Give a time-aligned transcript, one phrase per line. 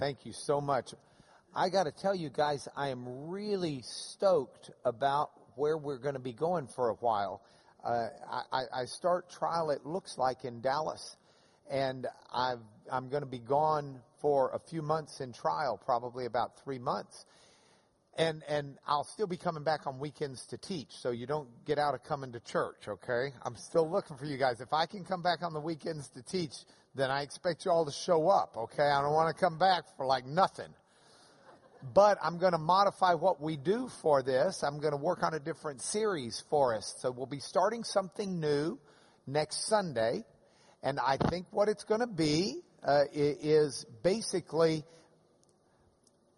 [0.00, 0.94] Thank you so much.
[1.54, 6.20] I got to tell you guys, I am really stoked about where we're going to
[6.20, 7.42] be going for a while.
[7.84, 8.08] Uh,
[8.50, 11.18] I, I start trial, it looks like, in Dallas.
[11.70, 12.54] And i
[12.90, 17.26] am going to be gone for a few months in trial, probably about three months.
[18.16, 21.78] And, and I'll still be coming back on weekends to teach, so you don't get
[21.78, 23.34] out of coming to church, okay?
[23.42, 24.62] I'm still looking for you guys.
[24.62, 26.54] If I can come back on the weekends to teach,
[26.94, 28.82] then I expect you all to show up, okay?
[28.82, 30.74] I don't want to come back for like nothing.
[31.94, 34.62] But I'm going to modify what we do for this.
[34.62, 36.94] I'm going to work on a different series for us.
[36.98, 38.78] So we'll be starting something new
[39.26, 40.24] next Sunday.
[40.82, 44.84] And I think what it's going to be uh, is basically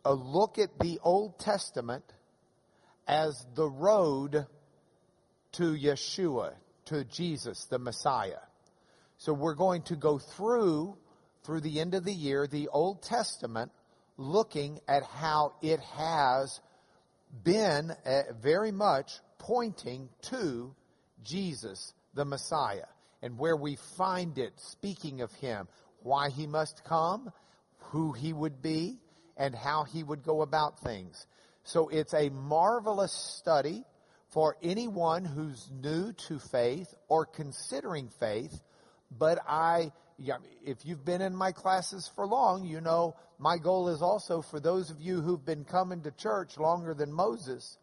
[0.05, 2.05] a look at the Old Testament
[3.09, 4.47] as the road
[5.53, 6.53] to Yeshua,
[6.87, 8.41] to Jesus, the Messiah.
[9.23, 10.97] So we're going to go through,
[11.45, 13.71] through the end of the year, the Old Testament,
[14.17, 16.61] looking at how it has
[17.45, 20.75] been uh, very much pointing to
[21.23, 22.89] Jesus, the Messiah,
[23.23, 25.69] and where we find it speaking of him,
[26.01, 27.31] why he must come,
[27.93, 28.99] who he would be,
[29.37, 31.29] and how he would go about things.
[31.63, 33.85] So it's a marvelous study
[34.31, 38.61] for anyone who's new to faith or considering faith
[39.19, 39.93] but I,
[40.65, 44.61] if you've been in my classes for long, you know my goal is also for
[44.61, 47.77] those of you who've been coming to church longer than Moses.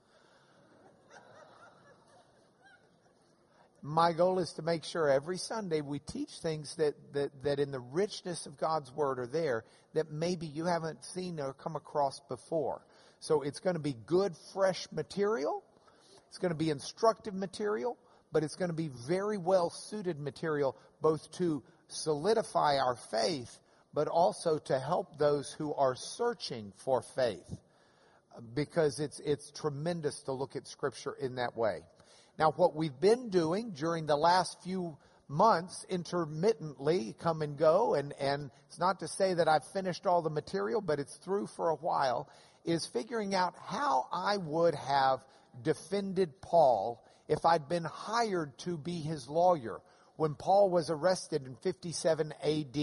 [3.82, 7.72] My goal is to make sure every Sunday we teach things that, that, that in
[7.72, 9.64] the richness of God's Word are there
[9.94, 12.82] that maybe you haven't seen or come across before.
[13.20, 15.64] So it's going to be good, fresh material.
[16.28, 17.98] It's going to be instructive material,
[18.32, 23.60] but it's going to be very well suited material both to solidify our faith,
[23.94, 27.58] but also to help those who are searching for faith.
[28.54, 31.82] Because it's, it's tremendous to look at scripture in that way.
[32.38, 34.98] Now, what we've been doing during the last few
[35.28, 40.22] months intermittently come and go, and, and it's not to say that I've finished all
[40.22, 42.30] the material, but it's through for a while,
[42.64, 45.20] is figuring out how I would have
[45.64, 49.82] defended Paul if I'd been hired to be his lawyer
[50.20, 52.78] when Paul was arrested in 57 AD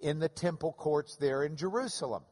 [0.00, 2.22] in the temple courts there in Jerusalem.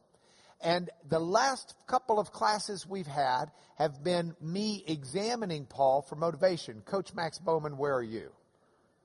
[0.61, 6.81] And the last couple of classes we've had have been me examining Paul for motivation.
[6.85, 8.31] Coach Max Bowman, where are you?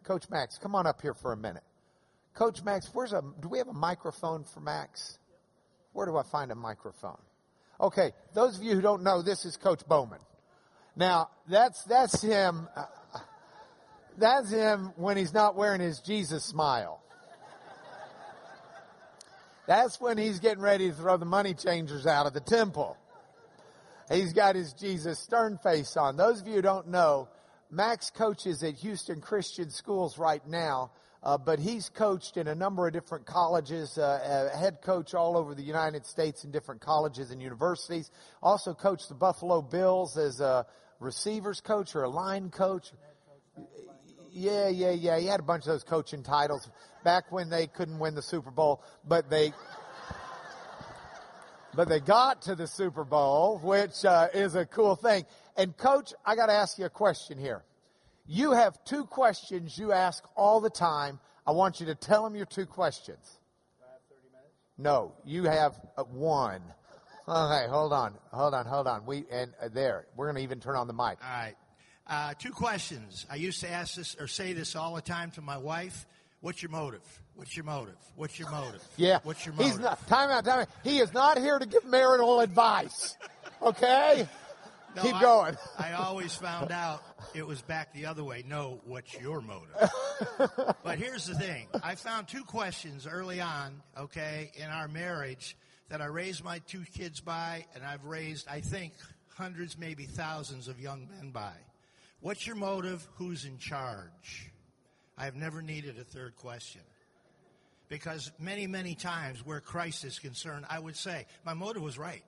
[0.04, 1.64] Coach Max, come on up here for a minute.
[2.34, 5.19] Coach Max, where's a, do we have a microphone for Max?
[5.93, 7.19] Where do I find a microphone?
[7.81, 10.20] Okay, those of you who don't know, this is Coach Bowman.
[10.94, 12.69] Now, that's, that's him.
[12.76, 12.84] Uh,
[14.16, 17.03] Uh, that's him when he's not wearing his Jesus smile.
[19.66, 22.97] That's when he's getting ready to throw the money changers out of the temple.
[24.10, 26.16] He's got his Jesus stern face on.
[26.16, 27.28] Those of you who don't know,
[27.71, 30.93] Max coaches at Houston Christian Schools right now,
[31.25, 35.37] uh, but he's coached in a number of different colleges, uh, a head coach all
[35.37, 38.12] over the United States in different colleges and universities.
[38.41, 40.65] Also coached the Buffalo Bills as a
[41.00, 42.93] receivers coach or a line coach.
[44.36, 45.19] Yeah, yeah, yeah.
[45.19, 46.69] He had a bunch of those coaching titles
[47.02, 49.54] back when they couldn't win the Super Bowl, but they,
[51.74, 55.25] but they got to the Super Bowl, which uh, is a cool thing.
[55.56, 57.64] And coach, I got to ask you a question here.
[58.26, 61.19] You have two questions you ask all the time.
[61.46, 63.38] I want you to tell them your two questions.
[64.76, 66.60] No, you have uh, one.
[67.26, 69.06] Okay, hold on, hold on, hold on.
[69.06, 71.16] We and uh, there, we're going to even turn on the mic.
[71.25, 71.54] All right.
[72.09, 73.27] Uh, two questions.
[73.31, 76.06] I used to ask this or say this all the time to my wife.
[76.41, 77.03] What's your motive?
[77.34, 77.97] What's your motive?
[78.15, 78.83] What's your motive?
[78.97, 79.19] Yeah.
[79.25, 79.72] What's your motive?
[79.72, 80.69] He's not, time out, time out.
[80.84, 83.17] He is not here to give marital advice.
[83.61, 84.28] Okay?
[84.94, 85.56] No, Keep I, going.
[85.78, 87.03] I always found out
[87.35, 88.44] it was back the other way.
[88.47, 89.91] No, what's your motive?
[90.85, 91.67] but here's the thing.
[91.82, 95.56] I found two questions early on, okay, in our marriage
[95.91, 98.94] that I raised my two kids by, and I've raised, I think,
[99.35, 101.52] hundreds, maybe thousands of young men by.
[102.26, 103.06] What's your motive?
[103.19, 104.50] Who's in charge?
[105.17, 106.81] I have never needed a third question.
[107.88, 112.25] Because many, many times where Christ is concerned, I would say, my motive was right.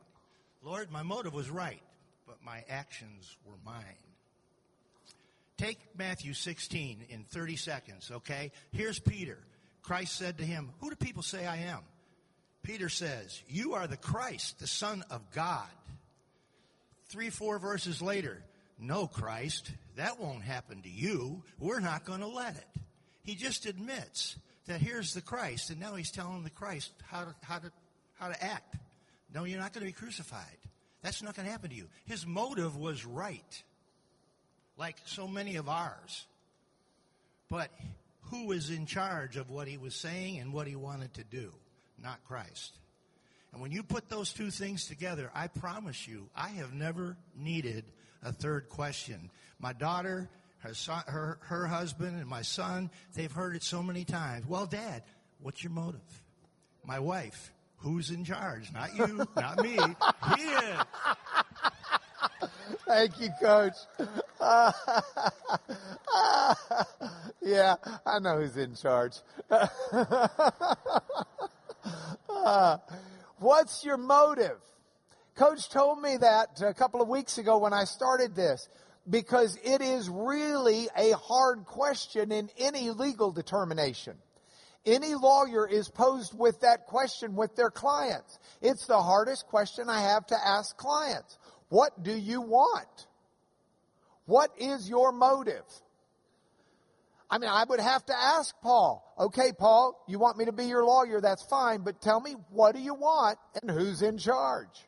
[0.62, 1.83] Lord, my motive was right,
[2.29, 3.83] but my actions were mine.
[5.56, 8.53] Take Matthew 16 in 30 seconds, okay?
[8.71, 9.39] Here's Peter.
[9.83, 11.81] Christ said to him, Who do people say I am?
[12.62, 15.67] Peter says, You are the Christ, the Son of God.
[17.09, 18.45] Three, four verses later,
[18.79, 21.43] no, Christ, that won't happen to you.
[21.59, 22.83] We're not going to let it.
[23.23, 24.37] He just admits
[24.67, 27.73] that here's the Christ, and now he's telling the Christ how to, how to,
[28.19, 28.77] how to act.
[29.35, 30.57] No, you're not going to be crucified.
[31.03, 31.89] That's not going to happen to you.
[32.07, 33.63] His motive was right,
[34.77, 36.27] like so many of ours.
[37.51, 37.71] But
[38.31, 41.53] who was in charge of what he was saying and what he wanted to do?
[42.03, 42.75] Not Christ.
[43.53, 47.85] And when you put those two things together, I promise you, I have never needed
[48.23, 49.31] a third question.
[49.59, 50.29] My daughter,
[50.59, 54.47] her, son, her, her husband, and my son, they've heard it so many times.
[54.47, 55.03] Well, Dad,
[55.41, 56.00] what's your motive?
[56.85, 58.73] My wife, who's in charge?
[58.73, 59.79] Not you, not me.
[60.37, 60.79] He is.
[62.87, 63.75] Thank you, Coach.
[67.43, 67.75] yeah,
[68.06, 69.17] I know who's in charge.
[73.38, 74.59] what's your motive?
[75.38, 78.69] Coach told me that a couple of weeks ago when I started this
[79.08, 84.17] because it is really a hard question in any legal determination.
[84.85, 88.37] Any lawyer is posed with that question with their clients.
[88.61, 91.38] It's the hardest question I have to ask clients.
[91.69, 93.06] What do you want?
[94.26, 95.62] What is your motive?
[97.31, 100.64] I mean, I would have to ask Paul, okay, Paul, you want me to be
[100.64, 101.20] your lawyer?
[101.20, 104.88] That's fine, but tell me, what do you want and who's in charge?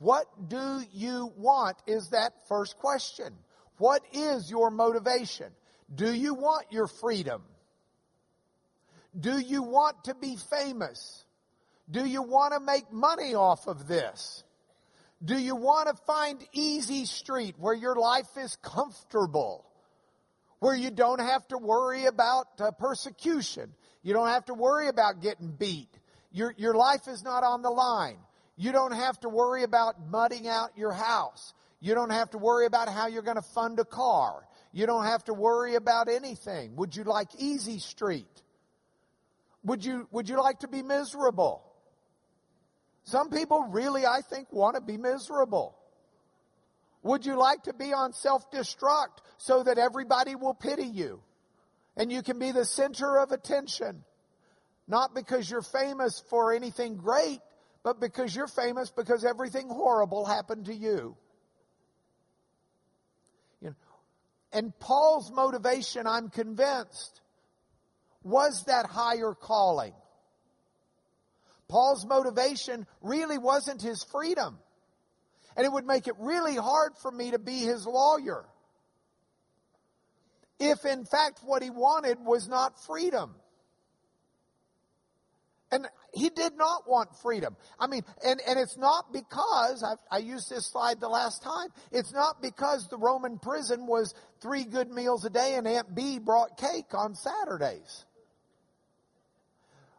[0.00, 3.34] What do you want is that first question.
[3.76, 5.48] What is your motivation?
[5.94, 7.42] Do you want your freedom?
[9.18, 11.24] Do you want to be famous?
[11.90, 14.42] Do you want to make money off of this?
[15.22, 19.66] Do you want to find easy street where your life is comfortable?
[20.60, 23.74] Where you don't have to worry about uh, persecution.
[24.02, 25.90] You don't have to worry about getting beat.
[26.32, 28.16] Your, your life is not on the line.
[28.60, 31.54] You don't have to worry about mudding out your house.
[31.80, 34.46] You don't have to worry about how you're going to fund a car.
[34.70, 36.76] You don't have to worry about anything.
[36.76, 38.42] Would you like easy street?
[39.64, 41.64] Would you, would you like to be miserable?
[43.04, 45.74] Some people really, I think, want to be miserable.
[47.02, 51.22] Would you like to be on self-destruct so that everybody will pity you
[51.96, 54.04] and you can be the center of attention?
[54.86, 57.40] Not because you're famous for anything great,
[57.82, 61.16] but because you're famous because everything horrible happened to you.
[63.60, 63.74] you know,
[64.52, 67.20] and Paul's motivation, I'm convinced,
[68.22, 69.94] was that higher calling.
[71.68, 74.58] Paul's motivation really wasn't his freedom.
[75.56, 78.44] And it would make it really hard for me to be his lawyer.
[80.58, 83.34] If in fact what he wanted was not freedom.
[85.70, 87.56] And he did not want freedom.
[87.78, 91.68] I mean, and, and it's not because, I've, I used this slide the last time,
[91.92, 96.18] it's not because the Roman prison was three good meals a day and Aunt B
[96.18, 98.04] brought cake on Saturdays.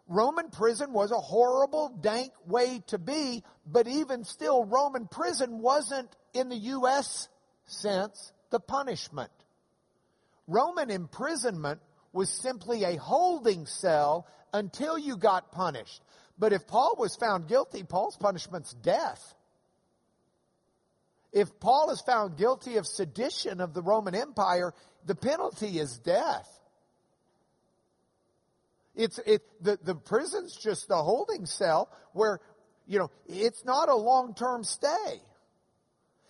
[0.07, 6.09] Roman prison was a horrible, dank way to be, but even still, Roman prison wasn't,
[6.33, 7.29] in the U.S.
[7.65, 9.31] sense, the punishment.
[10.47, 11.79] Roman imprisonment
[12.13, 16.01] was simply a holding cell until you got punished.
[16.37, 19.35] But if Paul was found guilty, Paul's punishment's death.
[21.31, 24.73] If Paul is found guilty of sedition of the Roman Empire,
[25.05, 26.49] the penalty is death.
[28.95, 32.41] It's it the, the prison's just the holding cell where
[32.87, 35.21] you know it's not a long term stay.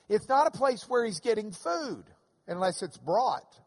[0.09, 2.03] It's not a place where he's getting food
[2.47, 3.59] unless it's brought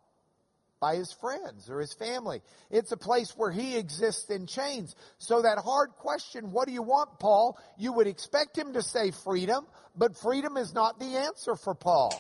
[0.85, 2.43] by his friends or his family.
[2.71, 4.95] It's a place where he exists in chains.
[5.17, 7.59] So that hard question, what do you want, Paul?
[7.79, 9.65] You would expect him to say freedom,
[9.97, 12.13] but freedom is not the answer for Paul.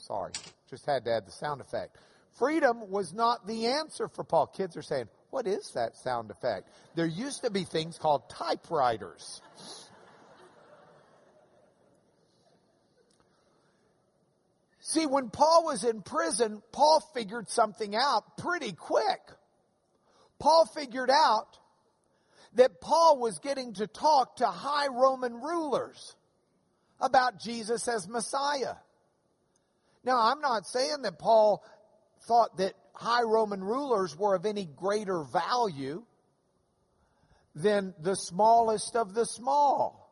[0.00, 0.32] Sorry,
[0.68, 1.96] just had to add the sound effect.
[2.38, 4.46] Freedom was not the answer for Paul.
[4.46, 6.68] Kids are saying, what is that sound effect?
[6.96, 9.40] There used to be things called typewriters.
[14.88, 19.20] See, when Paul was in prison, Paul figured something out pretty quick.
[20.38, 21.58] Paul figured out
[22.54, 26.16] that Paul was getting to talk to high Roman rulers
[27.02, 28.76] about Jesus as Messiah.
[30.04, 31.62] Now, I'm not saying that Paul
[32.22, 36.02] thought that high Roman rulers were of any greater value
[37.54, 40.10] than the smallest of the small.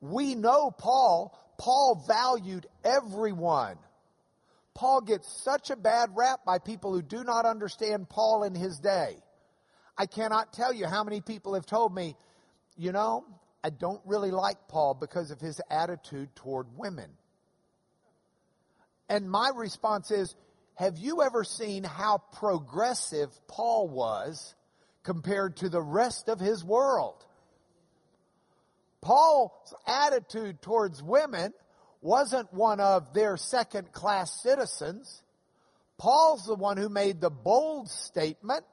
[0.00, 3.76] We know Paul Paul valued everyone.
[4.74, 8.78] Paul gets such a bad rap by people who do not understand Paul in his
[8.78, 9.16] day.
[9.98, 12.16] I cannot tell you how many people have told me,
[12.78, 13.26] you know,
[13.62, 17.10] I don't really like Paul because of his attitude toward women.
[19.10, 20.34] And my response is,
[20.76, 24.54] have you ever seen how progressive Paul was
[25.02, 27.24] compared to the rest of his world.
[29.00, 31.52] Paul's attitude towards women
[32.00, 35.22] wasn't one of their second class citizens.
[35.98, 38.64] Paul's the one who made the bold statement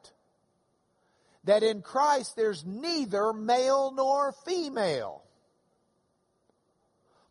[1.44, 5.24] that in Christ there's neither male nor female.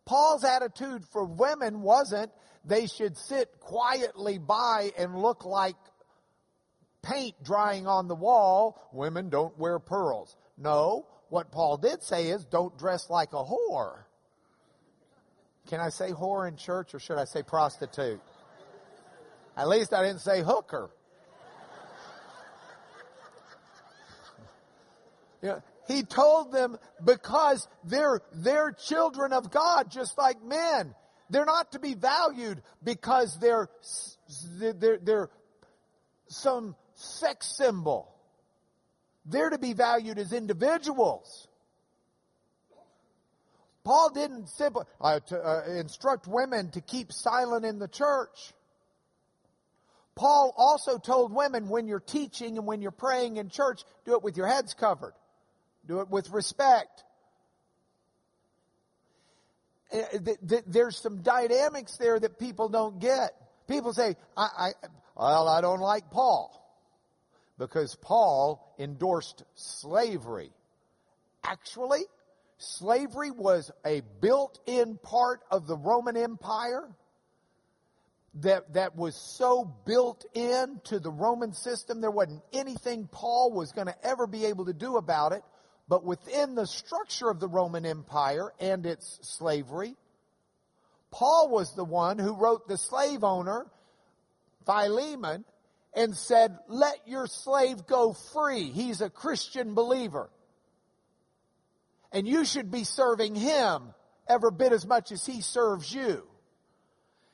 [0.04, 2.30] Paul's attitude for women wasn't
[2.64, 5.76] they should sit quietly by and look like
[7.02, 8.88] paint drying on the wall.
[8.92, 10.36] Women don't wear pearls.
[10.58, 14.04] No, what Paul did say is don't dress like a whore.
[15.68, 18.20] Can I say whore in church or should I say prostitute?
[19.56, 20.90] At least I didn't say hooker.
[25.42, 30.94] You know, he told them because they're, they're children of God just like men.
[31.30, 33.68] They're not to be valued because they're,
[34.58, 35.30] they're, they're
[36.28, 38.15] some sex symbol.
[39.28, 41.48] They're to be valued as individuals.
[43.84, 48.52] Paul didn't simply uh, uh, instruct women to keep silent in the church.
[50.14, 54.22] Paul also told women when you're teaching and when you're praying in church, do it
[54.22, 55.12] with your heads covered.
[55.86, 57.04] Do it with respect.
[59.92, 60.02] Uh,
[60.66, 63.34] there's some dynamics there that people don't get.
[63.68, 64.70] People say, I, I,
[65.16, 66.65] well, I don't like Paul
[67.58, 70.50] because Paul endorsed slavery.
[71.44, 72.02] Actually,
[72.58, 76.88] slavery was a built-in part of the Roman Empire
[78.42, 83.86] that, that was so built into the Roman system, there wasn't anything Paul was going
[83.86, 85.42] to ever be able to do about it.
[85.88, 89.94] But within the structure of the Roman Empire and its slavery,
[91.10, 93.66] Paul was the one who wrote the slave owner,
[94.66, 95.44] Philemon,
[95.96, 98.70] and said, let your slave go free.
[98.70, 100.30] He's a Christian believer.
[102.12, 103.94] And you should be serving him
[104.28, 106.22] ever bit as much as he serves you.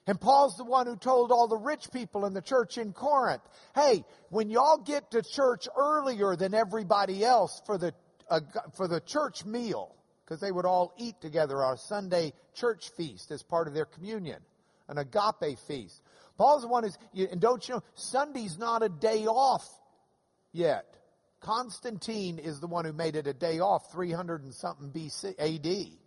[0.06, 3.42] And Paul's the one who told all the rich people in the church in Corinth,
[3.74, 7.92] hey, when y'all get to church earlier than everybody else for the,
[8.28, 8.40] uh,
[8.76, 13.30] for the church meal, because they would all eat together on a Sunday church feast
[13.30, 14.40] as part of their communion,
[14.88, 16.00] an agape feast.
[16.36, 16.96] Paul's the one who's,
[17.30, 19.68] and don't you know, Sunday's not a day off
[20.52, 20.86] yet.
[21.40, 25.98] Constantine is the one who made it a day off 300 and something BC, AD.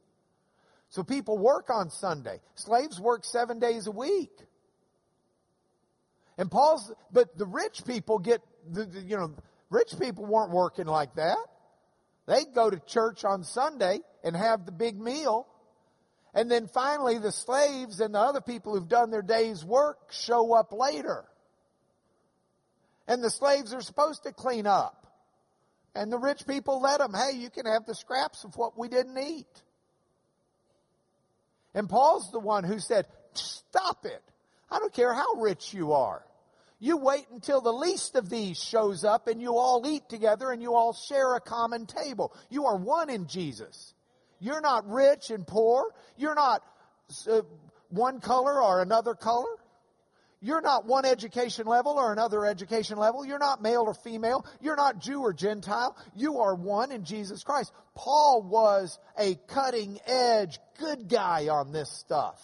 [0.89, 2.39] So people work on Sunday.
[2.55, 4.31] Slaves work seven days a week.
[6.37, 9.35] And Paul's, but the rich people get, the, the, you know,
[9.69, 11.37] rich people weren't working like that.
[12.27, 15.47] They'd go to church on Sunday and have the big meal
[16.35, 20.53] and then finally, the slaves and the other people who've done their day's work show
[20.53, 21.23] up later.
[23.07, 25.07] And the slaves are supposed to clean up.
[25.95, 28.89] And the rich people let them, hey, you can have the scraps of what we
[28.89, 29.47] didn't eat.
[31.73, 34.21] And Paul's the one who said, stop it.
[34.69, 36.21] I don't care how rich you are.
[36.79, 40.61] You wait until the least of these shows up and you all eat together and
[40.61, 42.35] you all share a common table.
[42.49, 43.94] You are one in Jesus.
[44.45, 45.91] You're not rich and poor.
[46.17, 46.61] You're not
[47.27, 47.41] uh,
[47.89, 49.49] one color or another color.
[50.39, 53.25] You're not one education level or another education level.
[53.25, 54.45] You're not male or female.
[54.61, 55.97] You're not Jew or Gentile.
[56.15, 57.73] You are one in Jesus Christ.
[57.95, 62.39] Paul was a cutting edge good guy on this stuff.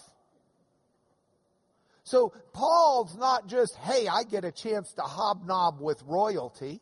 [2.03, 6.81] So Paul's not just, hey, I get a chance to hobnob with royalty.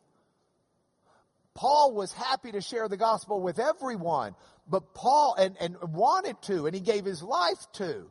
[1.54, 4.34] Paul was happy to share the gospel with everyone.
[4.70, 8.06] But Paul, and, and wanted to, and he gave his life to.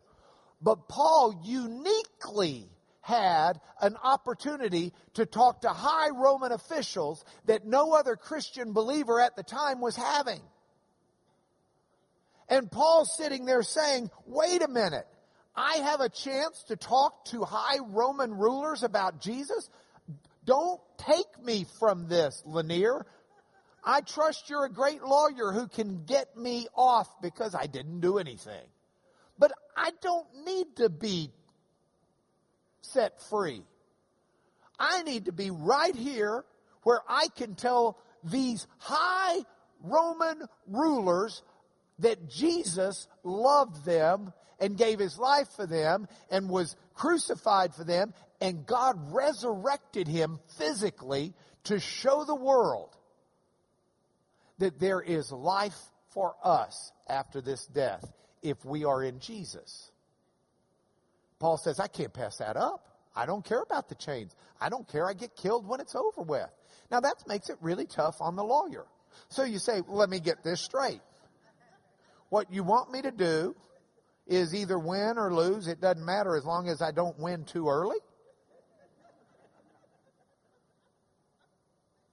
[0.61, 2.69] But Paul uniquely
[3.01, 9.37] had an opportunity to talk to high Roman officials that no other Christian believer at
[9.37, 10.41] the time was having.
[12.49, 15.07] And Paul's sitting there saying, wait a minute,
[15.55, 19.69] I have a chance to talk to high Roman rulers about Jesus?
[20.45, 23.05] Don't take me from this, Lanier.
[23.83, 28.17] I trust you're a great lawyer who can get me off because I didn't do
[28.17, 28.65] anything.
[29.37, 31.31] But I don't need to be
[32.81, 33.63] set free.
[34.77, 36.43] I need to be right here
[36.83, 39.39] where I can tell these high
[39.81, 41.43] Roman rulers
[41.99, 48.13] that Jesus loved them and gave his life for them and was crucified for them
[48.41, 51.33] and God resurrected him physically
[51.65, 52.95] to show the world
[54.59, 55.77] that there is life
[56.13, 58.05] for us after this death
[58.41, 59.91] if we are in Jesus.
[61.39, 62.85] Paul says, I can't pass that up.
[63.15, 64.35] I don't care about the chains.
[64.61, 65.07] I don't care.
[65.07, 66.49] I get killed when it's over with.
[66.91, 68.85] Now that makes it really tough on the lawyer.
[69.29, 71.01] So you say, well, let me get this straight.
[72.29, 73.55] What you want me to do
[74.27, 75.67] is either win or lose.
[75.67, 77.97] It doesn't matter as long as I don't win too early.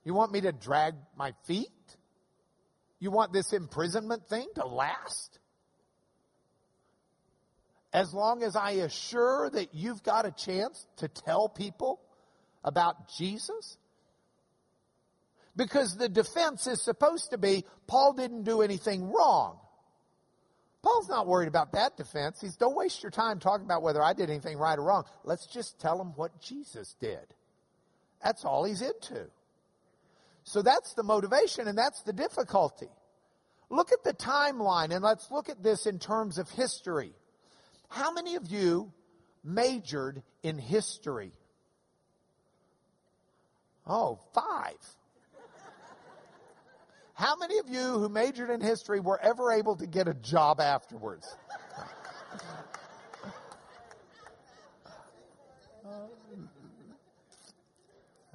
[0.04, 1.68] You want me to drag my feet?
[2.98, 5.38] You want this imprisonment thing to last?
[7.92, 12.00] As long as I assure that you've got a chance to tell people
[12.64, 13.78] about Jesus?
[15.54, 19.58] Because the defense is supposed to be Paul didn't do anything wrong.
[20.82, 22.40] Paul's not worried about that defense.
[22.40, 25.04] He's don't waste your time talking about whether I did anything right or wrong.
[25.24, 27.34] Let's just tell him what Jesus did.
[28.22, 29.26] That's all he's into.
[30.46, 32.88] So that's the motivation and that's the difficulty.
[33.68, 37.12] Look at the timeline and let's look at this in terms of history.
[37.88, 38.92] How many of you
[39.42, 41.32] majored in history?
[43.88, 44.78] Oh, five.
[47.14, 50.60] How many of you who majored in history were ever able to get a job
[50.60, 51.34] afterwards?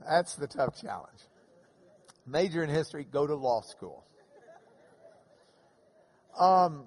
[0.05, 1.19] That's the tough challenge.
[2.25, 4.05] Major in history, go to law school.
[6.39, 6.85] Um,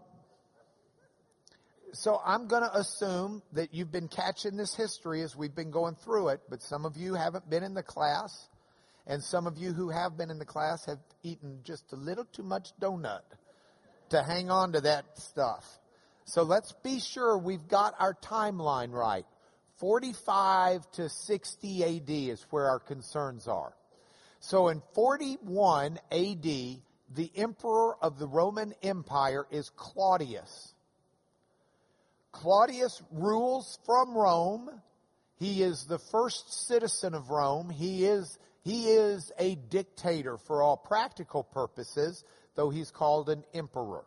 [1.93, 5.95] so I'm going to assume that you've been catching this history as we've been going
[5.95, 8.49] through it, but some of you haven't been in the class.
[9.07, 12.25] And some of you who have been in the class have eaten just a little
[12.25, 13.21] too much donut
[14.11, 15.65] to hang on to that stuff.
[16.25, 19.27] So let's be sure we've got our timeline right.
[19.79, 23.75] 45 to 60 AD is where our concerns are.
[24.47, 30.75] So in 41 AD, the emperor of the Roman Empire is Claudius.
[32.31, 34.69] Claudius rules from Rome.
[35.37, 37.71] He is the first citizen of Rome.
[37.71, 42.23] He is he is a dictator for all practical purposes,
[42.55, 44.05] though he's called an emperor.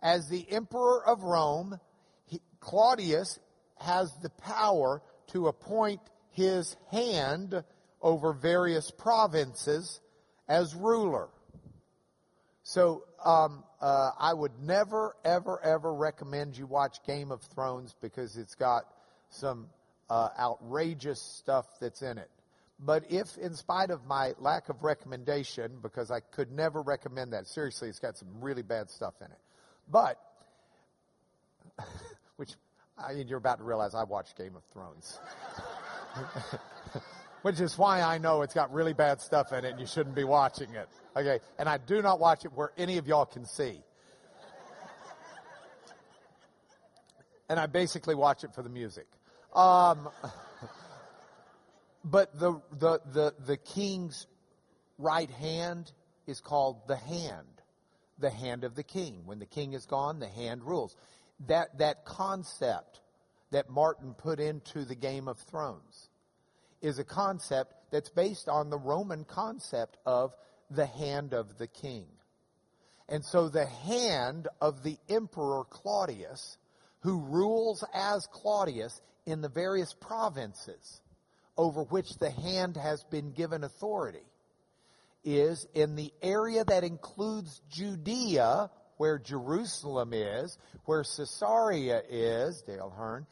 [0.00, 1.78] As the emperor of Rome,
[2.24, 3.38] he, Claudius
[3.76, 7.64] has the power to appoint his hand
[8.00, 10.00] over various provinces
[10.48, 11.28] as ruler.
[12.62, 18.36] So um, uh, I would never, ever, ever recommend you watch Game of Thrones because
[18.36, 18.84] it's got
[19.30, 19.68] some
[20.10, 22.30] uh, outrageous stuff that's in it.
[22.80, 27.48] But if, in spite of my lack of recommendation, because I could never recommend that,
[27.48, 29.40] seriously, it's got some really bad stuff in it.
[29.90, 30.18] But,
[32.36, 32.54] which
[32.96, 35.18] I you're about to realize I watched Game of Thrones.
[37.42, 40.16] which is why I know it's got really bad stuff in it and you shouldn't
[40.16, 40.88] be watching it.
[41.16, 41.40] Okay.
[41.58, 43.82] And I do not watch it where any of y'all can see.
[47.48, 49.06] And I basically watch it for the music.
[49.54, 50.10] Um,
[52.04, 54.26] but the, the, the, the king's
[54.98, 55.90] right hand
[56.26, 57.46] is called the hand.
[58.18, 59.22] The hand of the king.
[59.24, 60.94] When the king is gone, the hand rules.
[61.46, 63.00] That, that concept
[63.50, 66.10] that Martin put into the Game of Thrones
[66.80, 70.32] is a concept that's based on the Roman concept of
[70.70, 72.06] the hand of the king.
[73.08, 76.58] And so the hand of the emperor Claudius,
[77.00, 81.00] who rules as Claudius in the various provinces,
[81.56, 84.24] over which the hand has been given authority
[85.24, 93.26] is in the area that includes Judea, where Jerusalem is, where Caesarea is, Dale Hearn,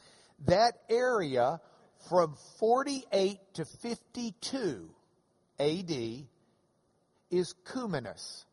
[0.47, 1.61] that area
[2.09, 4.89] from 48 to 52
[5.59, 5.91] AD
[7.31, 8.45] is Cumanus.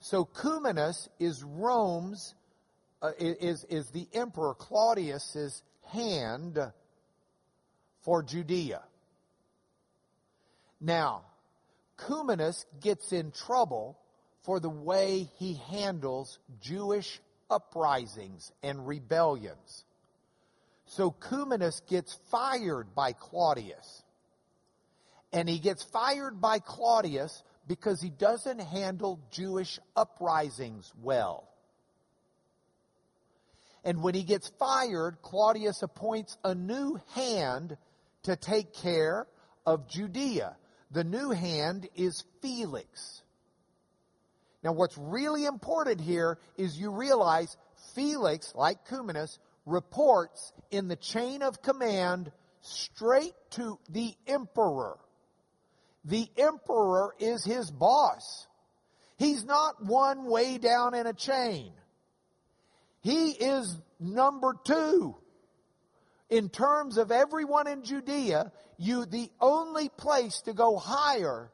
[0.00, 2.34] So Cumanus is Rome's,
[3.02, 6.58] uh, is, is the emperor Claudius's hand
[8.02, 8.82] for Judea.
[10.80, 11.22] Now,
[11.98, 13.98] Cumanus gets in trouble
[14.42, 19.84] for the way he handles Jewish uprisings and rebellions.
[20.86, 24.02] So Cumanus gets fired by Claudius.
[25.32, 31.48] And he gets fired by Claudius because he doesn't handle Jewish uprisings well.
[33.84, 37.76] And when he gets fired, Claudius appoints a new hand
[38.24, 39.26] to take care
[39.64, 40.56] of Judea.
[40.90, 43.22] The new hand is Felix.
[44.62, 47.56] Now, what's really important here is you realize
[47.94, 54.96] Felix, like Cumanus, reports in the chain of command straight to the emperor.
[56.04, 58.46] The emperor is his boss.
[59.18, 61.72] He's not one way down in a chain.
[63.00, 65.16] He is number two.
[66.28, 71.50] in terms of everyone in Judea, you, the only place to go higher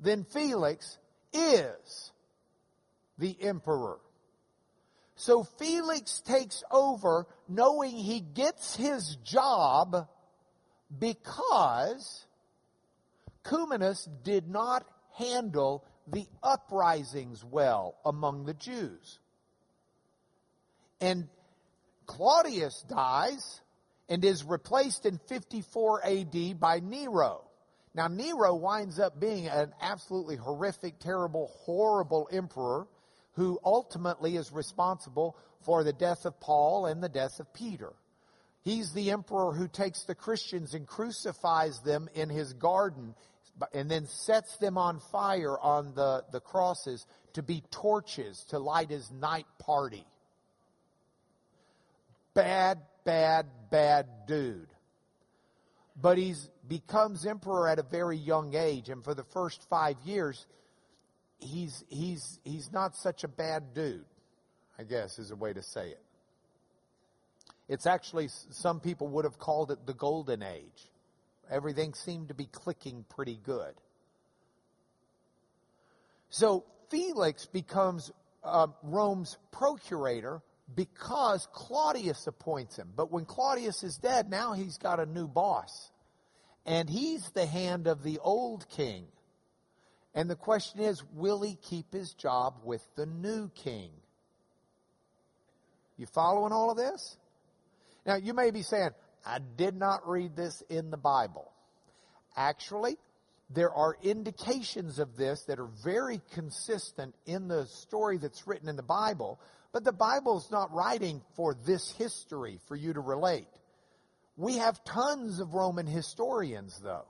[0.00, 0.98] than Felix
[1.32, 2.12] is
[3.18, 3.98] the emperor.
[5.16, 10.08] So Felix takes over knowing he gets his job
[10.96, 12.26] because
[13.44, 19.18] Cumanus did not handle the uprisings well among the Jews.
[21.00, 21.28] And
[22.04, 23.60] Claudius dies
[24.10, 27.42] and is replaced in 54 AD by Nero.
[27.94, 32.86] Now, Nero winds up being an absolutely horrific, terrible, horrible emperor
[33.36, 37.92] who ultimately is responsible for the death of Paul and the death of Peter.
[38.62, 43.14] He's the emperor who takes the Christians and crucifies them in his garden
[43.72, 48.90] and then sets them on fire on the, the crosses to be torches to light
[48.90, 50.04] his night party.
[52.34, 54.68] Bad, bad, bad dude.
[56.00, 60.46] But he's becomes emperor at a very young age, and for the first five years,
[61.38, 64.04] he's he's he's not such a bad dude,
[64.78, 66.02] I guess is a way to say it.
[67.68, 70.90] It's actually some people would have called it the golden age.
[71.50, 73.74] Everything seemed to be clicking pretty good.
[76.30, 78.10] So Felix becomes
[78.42, 80.42] uh, Rome's procurator
[80.74, 82.92] because Claudius appoints him.
[82.96, 85.90] But when Claudius is dead, now he's got a new boss.
[86.64, 89.06] And he's the hand of the old king.
[90.16, 93.90] And the question is, will he keep his job with the new king?
[95.98, 97.18] You following all of this?
[98.06, 98.90] Now, you may be saying,
[99.26, 101.52] I did not read this in the Bible.
[102.34, 102.96] Actually,
[103.50, 108.76] there are indications of this that are very consistent in the story that's written in
[108.76, 109.38] the Bible,
[109.72, 113.48] but the Bible is not writing for this history for you to relate.
[114.38, 117.06] We have tons of Roman historians, though.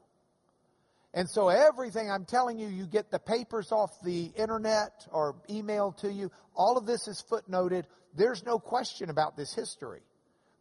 [1.16, 5.96] And so everything I'm telling you, you get the papers off the internet or emailed
[6.02, 6.30] to you.
[6.54, 7.84] All of this is footnoted.
[8.14, 10.02] There's no question about this history.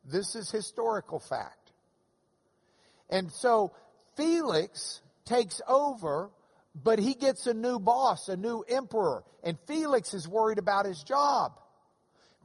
[0.09, 1.73] This is historical fact.
[3.09, 3.73] And so
[4.15, 6.31] Felix takes over,
[6.73, 11.03] but he gets a new boss, a new emperor, and Felix is worried about his
[11.03, 11.51] job.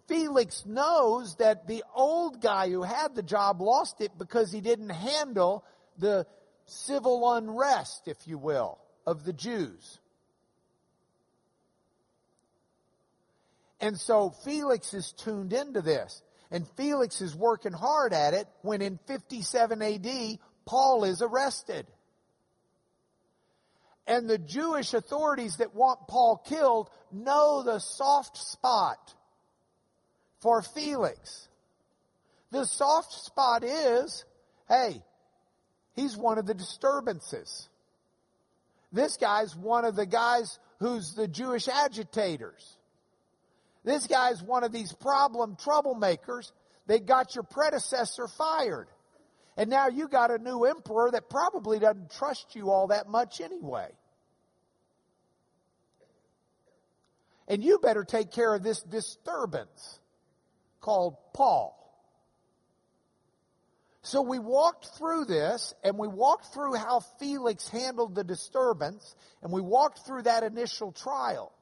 [0.09, 4.89] Felix knows that the old guy who had the job lost it because he didn't
[4.89, 5.65] handle
[5.97, 6.27] the
[6.71, 9.99] civil unrest, if you will, of the Jews.
[13.81, 16.23] And so Felix is tuned into this.
[16.51, 21.87] And Felix is working hard at it when in 57 AD, Paul is arrested.
[24.07, 29.15] And the Jewish authorities that want Paul killed know the soft spot
[30.41, 31.49] for Felix.
[32.51, 34.25] The soft spot is,
[34.69, 35.03] hey,
[35.95, 37.69] he's one of the disturbances.
[38.93, 42.77] This guy's one of the guys who's the Jewish agitators.
[43.85, 46.53] This guy's one of these problem troublemakers
[46.87, 48.89] They got your predecessor fired.
[49.57, 53.41] And now you got a new emperor that probably doesn't trust you all that much
[53.41, 53.89] anyway.
[57.47, 60.01] And you better take care of this disturbance
[60.81, 61.80] called Paul.
[64.03, 69.53] So we walked through this and we walked through how Felix handled the disturbance and
[69.53, 71.53] we walked through that initial trial.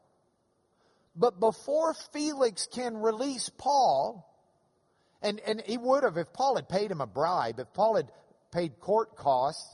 [1.17, 4.25] But before Felix can release Paul,
[5.21, 8.09] and, and he would have if Paul had paid him a bribe, if Paul had
[8.53, 9.69] paid court costs,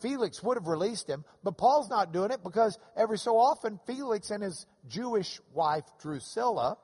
[0.00, 4.30] Felix would have released him, but Paul's not doing it because every so often Felix
[4.30, 6.76] and his Jewish wife Drusilla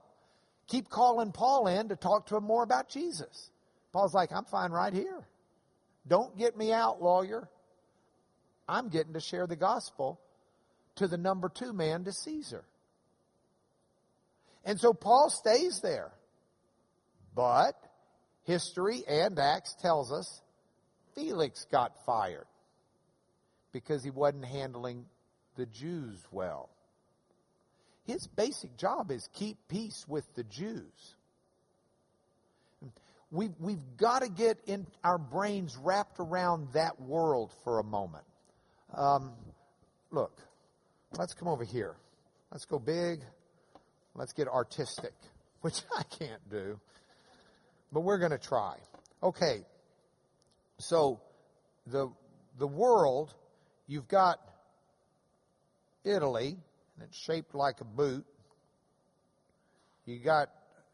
[0.66, 3.52] keep calling Paul in to talk to him more about Jesus.
[3.98, 5.26] Paul's like, I'm fine right here.
[6.06, 7.48] Don't get me out, lawyer.
[8.68, 10.20] I'm getting to share the gospel
[10.96, 12.62] to the number two man, to Caesar.
[14.64, 16.12] And so Paul stays there.
[17.34, 17.74] But
[18.44, 20.42] history and Acts tells us
[21.16, 22.46] Felix got fired
[23.72, 25.06] because he wasn't handling
[25.56, 26.70] the Jews well.
[28.06, 31.16] His basic job is keep peace with the Jews.
[33.30, 38.24] We've, we've got to get in our brains wrapped around that world for a moment.
[38.94, 39.32] Um,
[40.10, 40.32] look,
[41.18, 41.94] let's come over here.
[42.50, 43.20] Let's go big.
[44.14, 45.12] Let's get artistic,
[45.60, 46.80] which I can't do.
[47.92, 48.76] But we're going to try.
[49.22, 49.64] Okay.
[50.78, 51.20] So
[51.86, 52.10] the,
[52.58, 53.34] the world,
[53.86, 54.38] you've got
[56.04, 56.56] Italy,
[56.94, 58.24] and it's shaped like a boot.
[60.06, 60.48] You got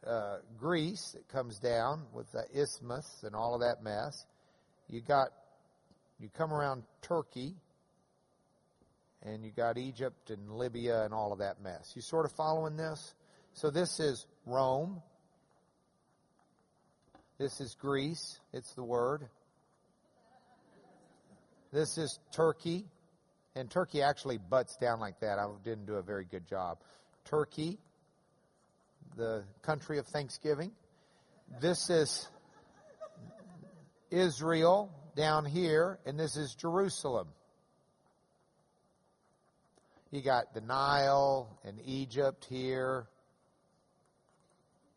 [0.06, 4.26] uh, Greece that comes down with the isthmus and all of that mess.
[4.88, 5.28] You got
[6.20, 7.54] you come around Turkey,
[9.22, 11.92] and you got Egypt and Libya and all of that mess.
[11.94, 13.14] You sort of following this?
[13.54, 15.02] So this is Rome.
[17.38, 18.38] This is Greece.
[18.52, 19.28] It's the word.
[21.72, 22.84] This is Turkey.
[23.56, 25.38] And Turkey actually butts down like that.
[25.38, 26.78] I didn't do a very good job.
[27.24, 27.78] Turkey,
[29.16, 30.72] the country of Thanksgiving.
[31.60, 32.28] This is
[34.10, 37.28] Israel down here, and this is Jerusalem.
[40.10, 43.06] You got the Nile and Egypt here.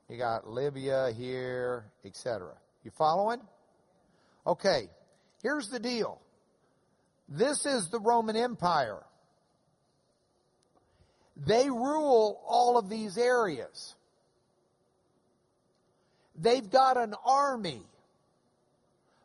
[0.10, 2.54] You got Libya here, etc.
[2.84, 3.42] You following?
[4.46, 4.88] Okay,
[5.44, 6.22] here's the deal.
[7.28, 9.04] This is the Roman Empire.
[11.36, 13.96] They rule all of these areas.
[16.38, 17.82] They've got an army.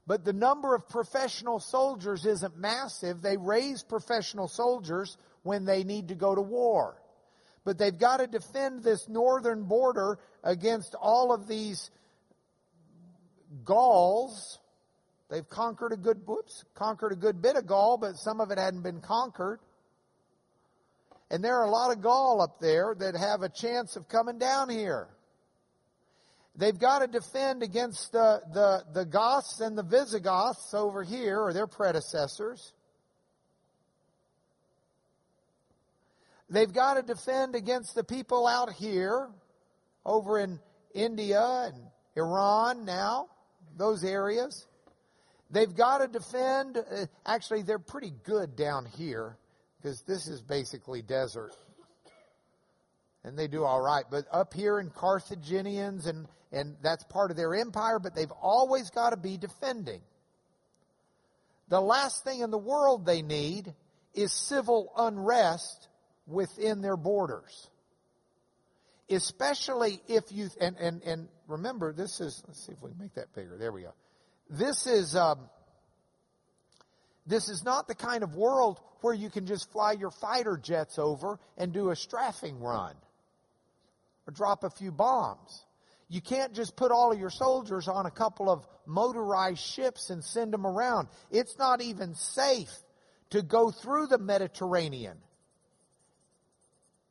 [0.07, 3.23] But the number of professional soldiers isn't massive.
[3.23, 7.01] They raise professional soldiers when they need to go to war.
[7.65, 11.91] But they've got to defend this northern border against all of these
[13.65, 14.59] Gauls.
[15.31, 18.59] They've conquered a good whoops, conquered a good bit of Gaul, but some of it
[18.59, 19.61] hadn't been conquered.
[21.31, 24.39] And there are a lot of Gaul up there that have a chance of coming
[24.39, 25.09] down here.
[26.55, 31.53] They've got to defend against the, the, the Goths and the Visigoths over here, or
[31.53, 32.73] their predecessors.
[36.51, 39.31] They've got to defend against the people out here,
[40.05, 40.61] over in
[40.95, 41.83] India and
[42.17, 43.29] Iran now,
[43.79, 44.67] those areas.
[45.51, 49.39] They've got to defend, uh, actually, they're pretty good down here,
[49.81, 51.53] because this is basically desert.
[53.25, 54.05] And they do all right.
[54.11, 58.91] But up here in Carthaginians and and that's part of their empire, but they've always
[58.91, 60.01] got to be defending.
[61.69, 63.73] The last thing in the world they need
[64.15, 65.89] is civil unrest
[66.27, 67.69] within their borders.
[69.11, 73.15] Especially if you, and, and, and remember, this is, let's see if we can make
[73.15, 73.57] that bigger.
[73.59, 73.95] There we go.
[74.51, 75.39] This is, um,
[77.27, 80.99] this is not the kind of world where you can just fly your fighter jets
[80.99, 82.95] over and do a strafing run
[84.27, 85.65] or drop a few bombs.
[86.09, 90.23] You can't just put all of your soldiers on a couple of motorized ships and
[90.23, 91.09] send them around.
[91.31, 92.73] It's not even safe
[93.31, 95.17] to go through the Mediterranean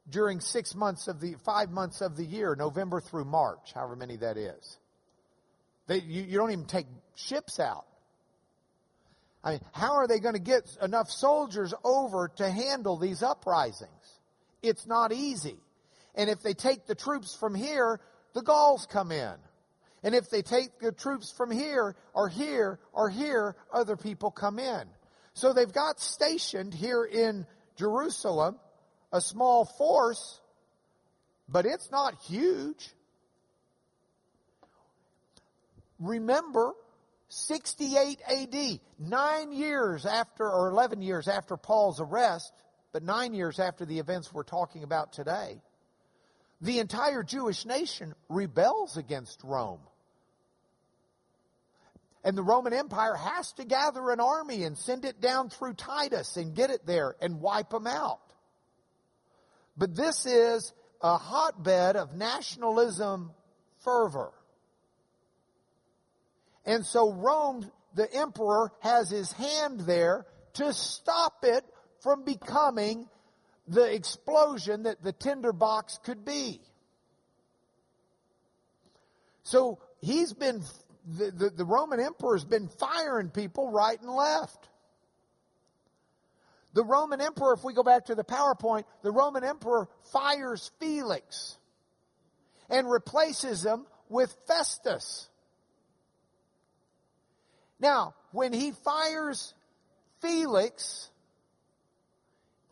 [0.09, 4.17] during six months of the, five months of the year, November through March, however many
[4.17, 4.77] that is.
[5.87, 7.85] They, you, you don't even take ships out.
[9.43, 13.89] I mean, how are they going to get enough soldiers over to handle these uprisings?
[14.61, 15.57] It's not easy.
[16.13, 17.99] And if they take the troops from here,
[18.33, 19.33] the Gauls come in.
[20.03, 24.57] And if they take the troops from here or here or here, other people come
[24.57, 24.83] in.
[25.33, 27.45] So they've got stationed here in
[27.77, 28.59] Jerusalem
[29.11, 30.41] a small force,
[31.47, 32.89] but it's not huge.
[35.99, 36.73] Remember,
[37.29, 42.51] 68 AD, nine years after, or 11 years after Paul's arrest,
[42.91, 45.61] but nine years after the events we're talking about today,
[46.61, 49.81] the entire Jewish nation rebels against Rome.
[52.23, 56.37] And the Roman Empire has to gather an army and send it down through Titus
[56.37, 58.21] and get it there and wipe them out.
[59.75, 60.71] But this is
[61.01, 63.31] a hotbed of nationalism
[63.83, 64.31] fervor.
[66.63, 71.65] And so Rome, the emperor, has his hand there to stop it
[72.01, 73.07] from becoming
[73.71, 76.59] the explosion that the tinderbox could be.
[79.43, 80.61] So he's been,
[81.07, 84.67] the, the, the Roman emperor's been firing people right and left.
[86.73, 91.57] The Roman emperor, if we go back to the PowerPoint, the Roman emperor fires Felix
[92.69, 95.29] and replaces him with Festus.
[97.79, 99.53] Now, when he fires
[100.21, 101.10] Felix,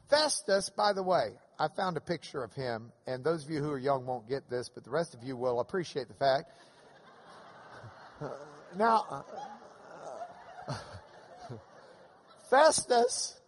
[0.10, 3.70] Festus, by the way, I found a picture of him, and those of you who
[3.72, 6.52] are young won't get this, but the rest of you will appreciate the fact.
[8.78, 9.26] now,
[12.50, 13.40] Festus,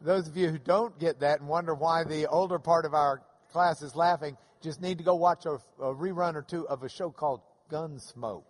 [0.00, 3.20] those of you who don't get that and wonder why the older part of our
[3.52, 6.88] class is laughing, just need to go watch a, a rerun or two of a
[6.88, 8.44] show called Gunsmoke.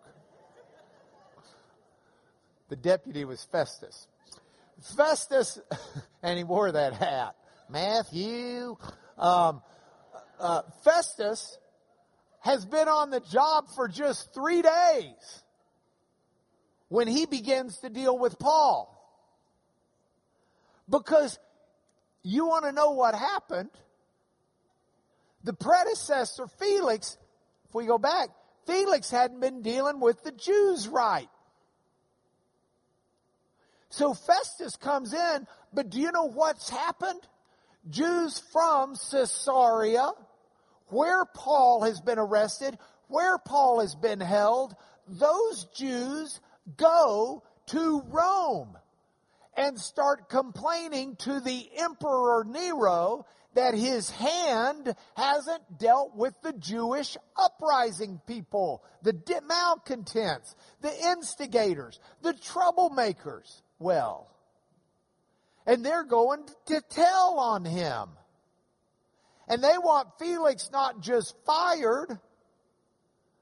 [2.69, 4.07] The deputy was Festus.
[4.97, 5.59] Festus,
[6.23, 7.35] and he wore that hat.
[7.69, 8.77] Matthew.
[9.19, 9.62] Um,
[10.38, 11.59] uh, Festus
[12.41, 15.43] has been on the job for just three days
[16.88, 18.95] when he begins to deal with Paul.
[20.88, 21.38] Because
[22.23, 23.71] you want to know what happened?
[25.45, 27.19] The predecessor, Felix,
[27.69, 28.29] if we go back,
[28.67, 31.29] Felix hadn't been dealing with the Jews right.
[33.90, 37.20] So Festus comes in, but do you know what's happened?
[37.88, 40.11] Jews from Caesarea,
[40.88, 44.74] where Paul has been arrested, where Paul has been held,
[45.07, 46.40] those Jews
[46.77, 48.77] go to Rome
[49.57, 57.16] and start complaining to the Emperor Nero that his hand hasn't dealt with the Jewish
[57.37, 59.14] uprising people, the
[59.48, 64.29] malcontents, the instigators, the troublemakers well.
[65.67, 68.09] And they're going to tell on him.
[69.49, 72.19] And they want Felix not just fired,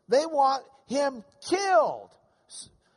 [0.08, 2.10] they want him killed.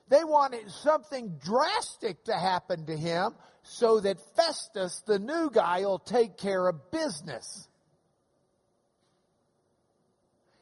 [0.10, 5.99] They want something drastic to happen to him so that Festus, the new guy, will
[5.99, 7.67] take care of business.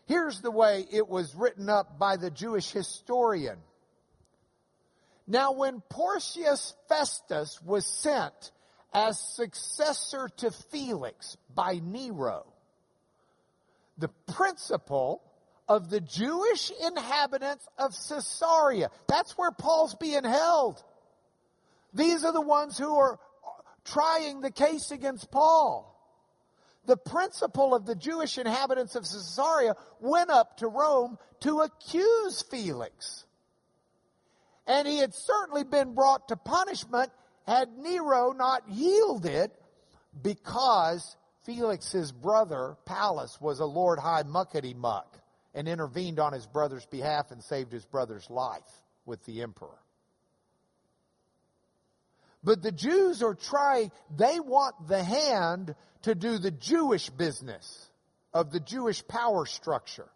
[0.06, 3.58] Here's the way it was written up by the Jewish historian.
[5.28, 8.52] Now, when Porcius Festus was sent
[8.94, 12.46] as successor to Felix by Nero,
[13.98, 15.22] the principal
[15.68, 20.82] of the Jewish inhabitants of Caesarea, that's where Paul's being held.
[21.94, 23.20] These are the ones who are
[23.84, 25.94] trying the case against Paul.
[26.86, 33.26] The principal of the Jewish inhabitants of Caesarea went up to Rome to accuse Felix.
[34.68, 37.12] And he had certainly been brought to punishment
[37.48, 39.52] had Nero not yielded
[40.22, 45.18] because Felix's brother, Pallas, was a Lord High muckety muck
[45.54, 49.80] and intervened on his brother's behalf and saved his brother's life with the emperor.
[52.44, 57.90] But the Jews are trying, they want the hand to do the Jewish business
[58.34, 60.10] of the Jewish power structure.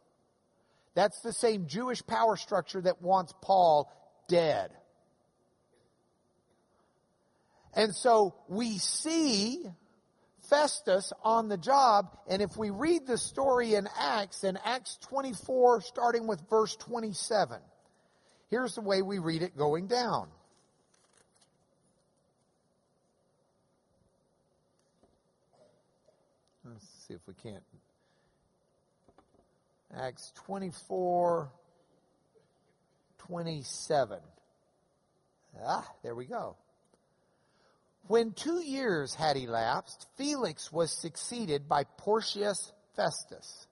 [0.93, 3.91] That's the same Jewish power structure that wants Paul
[4.31, 4.71] dead.
[7.73, 9.63] And so we see
[10.49, 15.81] Festus on the job, and if we read the story in Acts, in Acts 24,
[15.81, 17.59] starting with verse 27,
[18.49, 20.27] here's the way we read it going down.
[26.65, 27.63] Let's see if we can't.
[29.93, 31.51] Acts 24,
[33.31, 34.19] 27.
[35.65, 36.57] Ah, there we go.
[38.07, 43.67] When two years had elapsed, Felix was succeeded by Porcius Festus.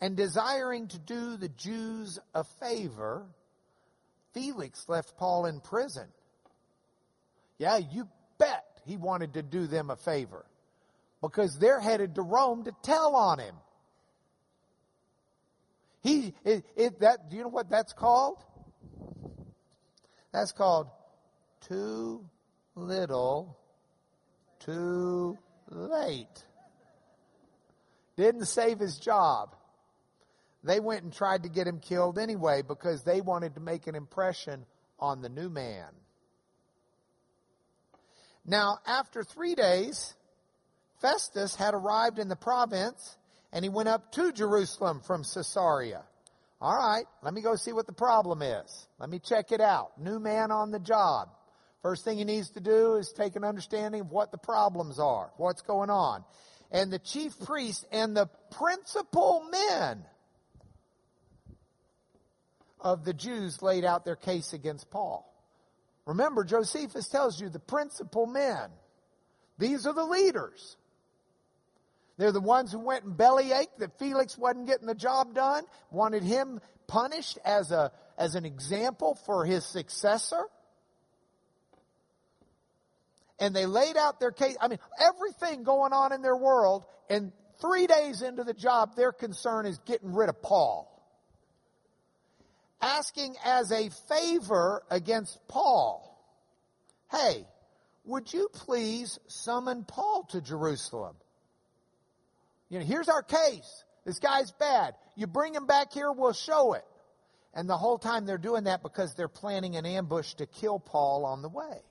[0.00, 3.26] And desiring to do the Jews a favor,
[4.32, 6.06] Felix left Paul in prison.
[7.58, 8.06] Yeah, you
[8.38, 10.46] bet he wanted to do them a favor
[11.20, 13.56] because they're headed to Rome to tell on him.
[16.04, 18.38] He, it, it, that, do you know what that's called?
[20.32, 20.88] That's called
[21.60, 22.24] too
[22.74, 23.58] little,
[24.60, 26.44] too late.
[28.16, 29.54] Didn't save his job.
[30.64, 33.94] They went and tried to get him killed anyway because they wanted to make an
[33.94, 34.64] impression
[34.98, 35.88] on the new man.
[38.44, 40.14] Now, after three days,
[41.00, 43.16] Festus had arrived in the province
[43.52, 46.04] and he went up to Jerusalem from Caesarea.
[46.62, 48.86] All right, let me go see what the problem is.
[49.00, 50.00] Let me check it out.
[50.00, 51.28] New man on the job.
[51.82, 55.32] First thing he needs to do is take an understanding of what the problems are,
[55.38, 56.22] what's going on.
[56.70, 60.04] And the chief priest and the principal men
[62.80, 65.28] of the Jews laid out their case against Paul.
[66.06, 68.70] Remember, Josephus tells you the principal men.
[69.58, 70.76] These are the leaders.
[72.18, 76.22] They're the ones who went and bellyached that Felix wasn't getting the job done, wanted
[76.22, 80.44] him punished as a as an example for his successor.
[83.40, 84.56] And they laid out their case.
[84.60, 89.10] I mean, everything going on in their world, and three days into the job, their
[89.10, 90.88] concern is getting rid of Paul.
[92.80, 96.08] Asking as a favor against Paul,
[97.10, 97.46] hey,
[98.04, 101.16] would you please summon Paul to Jerusalem?
[102.72, 103.84] You know, here's our case.
[104.06, 104.94] This guy's bad.
[105.14, 106.84] You bring him back here, we'll show it.
[107.52, 111.26] And the whole time they're doing that because they're planning an ambush to kill Paul
[111.26, 111.82] on the way.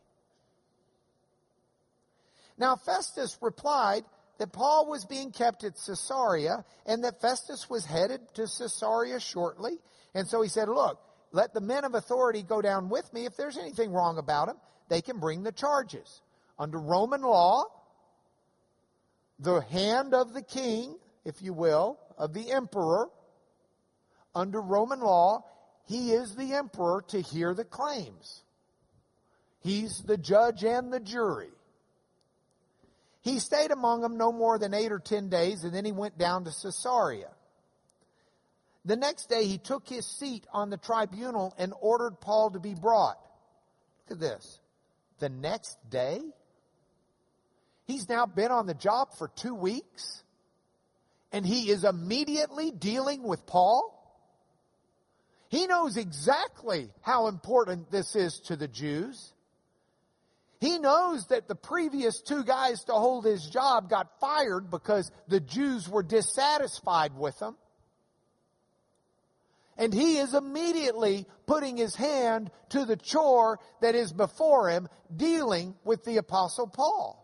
[2.58, 4.06] Now Festus replied
[4.40, 9.78] that Paul was being kept at Caesarea and that Festus was headed to Caesarea shortly.
[10.16, 11.00] And so he said, Look,
[11.32, 13.26] let the men of authority go down with me.
[13.26, 14.58] If there's anything wrong about him,
[14.90, 16.22] they can bring the charges.
[16.58, 17.66] Under Roman law,
[19.42, 23.10] the hand of the king, if you will, of the emperor,
[24.34, 25.44] under Roman law,
[25.88, 28.44] he is the emperor to hear the claims.
[29.62, 31.50] He's the judge and the jury.
[33.22, 36.18] He stayed among them no more than eight or ten days, and then he went
[36.18, 37.30] down to Caesarea.
[38.86, 42.74] The next day, he took his seat on the tribunal and ordered Paul to be
[42.74, 43.18] brought.
[44.10, 44.60] Look at this.
[45.20, 46.22] The next day?
[47.92, 50.24] He's now been on the job for two weeks,
[51.34, 53.98] and he is immediately dealing with Paul?
[55.50, 59.34] He knows exactly how important this is to the Jews.
[60.62, 65.42] He knows that the previous two guys to hold his job got fired because the
[65.42, 67.58] Jews were dissatisfied with him.
[69.78, 75.76] And he is immediately putting his hand to the chore that is before him, dealing
[75.84, 77.21] with the Apostle Paul.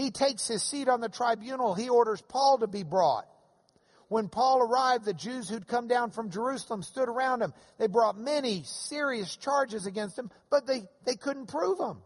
[0.00, 1.74] He takes his seat on the tribunal.
[1.74, 3.26] He orders Paul to be brought.
[4.08, 7.52] When Paul arrived, the Jews who'd come down from Jerusalem stood around him.
[7.78, 11.98] They brought many serious charges against him, but they, they couldn't prove them.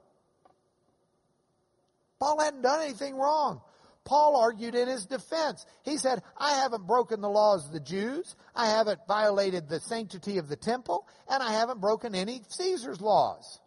[2.18, 3.60] Paul hadn't done anything wrong.
[4.04, 5.64] Paul argued in his defense.
[5.84, 8.34] He said, I haven't broken the laws of the Jews.
[8.56, 13.60] I haven't violated the sanctity of the temple, and I haven't broken any Caesar's laws.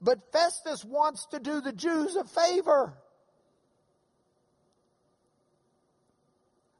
[0.00, 2.94] But Festus wants to do the Jews a favor.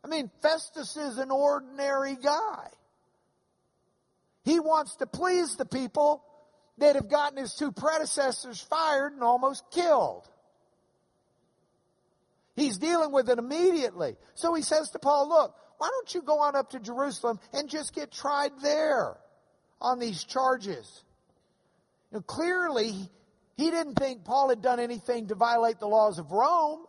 [0.05, 2.69] I mean, Festus is an ordinary guy.
[4.45, 6.25] He wants to please the people
[6.79, 10.27] that have gotten his two predecessors fired and almost killed.
[12.57, 14.17] He's dealing with it immediately.
[14.35, 17.69] So he says to Paul, look, why don't you go on up to Jerusalem and
[17.69, 19.17] just get tried there
[19.81, 21.05] on these charges?
[22.13, 22.93] Now, clearly,
[23.57, 26.85] he didn't think Paul had done anything to violate the laws of Rome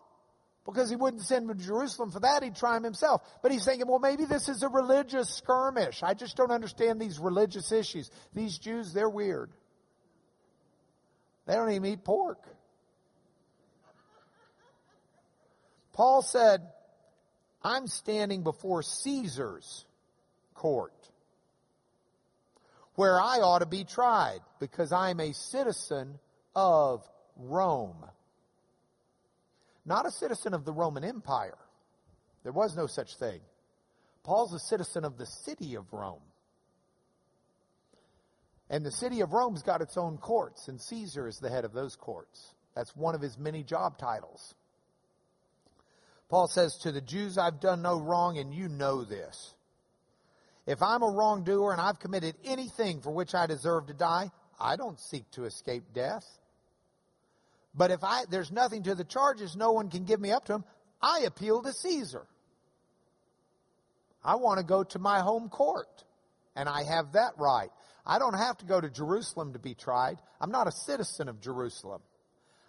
[0.65, 2.43] because he wouldn't send him to Jerusalem for that.
[2.43, 3.21] He'd try him himself.
[3.41, 6.03] But he's thinking, well, maybe this is a religious skirmish.
[6.03, 8.09] I just don't understand these religious issues.
[8.33, 9.51] These Jews, they're weird.
[11.47, 12.37] They don't even eat pork.
[15.93, 16.61] Paul said,
[17.63, 19.85] I'm standing before Caesar's
[20.53, 20.93] court
[22.99, 26.19] where I ought to be tried because I'm a citizen
[26.55, 28.03] of Rome
[29.89, 31.57] not a citizen of the Roman Empire.
[32.43, 33.41] There was no such thing.
[34.23, 36.21] Paul's a citizen of the city of Rome.
[38.69, 41.73] And the city of Rome's got its own courts, and Caesar is the head of
[41.73, 42.53] those courts.
[42.75, 44.53] That's one of his many job titles.
[46.29, 49.55] Paul says, To the Jews, I've done no wrong, and you know this.
[50.69, 54.75] If I'm a wrongdoer and I've committed anything for which I deserve to die, I
[54.75, 56.23] don't seek to escape death.
[57.73, 60.51] But if I, there's nothing to the charges, no one can give me up to
[60.51, 60.63] them,
[61.01, 62.27] I appeal to Caesar.
[64.23, 66.03] I want to go to my home court,
[66.55, 67.69] and I have that right.
[68.05, 70.19] I don't have to go to Jerusalem to be tried.
[70.39, 72.03] I'm not a citizen of Jerusalem.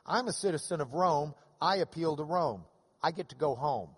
[0.06, 1.34] I'm a citizen of Rome.
[1.60, 2.64] I appeal to Rome.
[3.02, 3.90] I get to go home.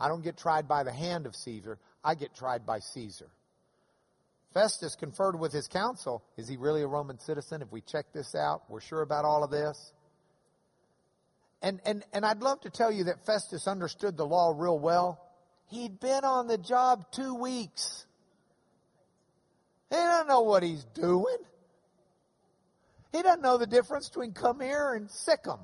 [0.00, 1.78] I don't get tried by the hand of Caesar.
[2.04, 3.28] I get tried by Caesar.
[4.52, 6.24] Festus conferred with his council.
[6.36, 7.62] Is he really a Roman citizen?
[7.62, 9.92] If we check this out, we're sure about all of this.
[11.62, 15.20] And, and, and I'd love to tell you that Festus understood the law real well.
[15.66, 18.06] He'd been on the job two weeks.
[19.90, 21.36] He doesn't know what he's doing.
[23.12, 25.58] He doesn't know the difference between come here and sic 'em.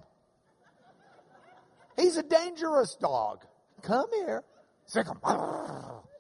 [1.97, 3.45] He's a dangerous dog.
[3.83, 4.45] Come here,
[4.87, 5.21] sic 'em.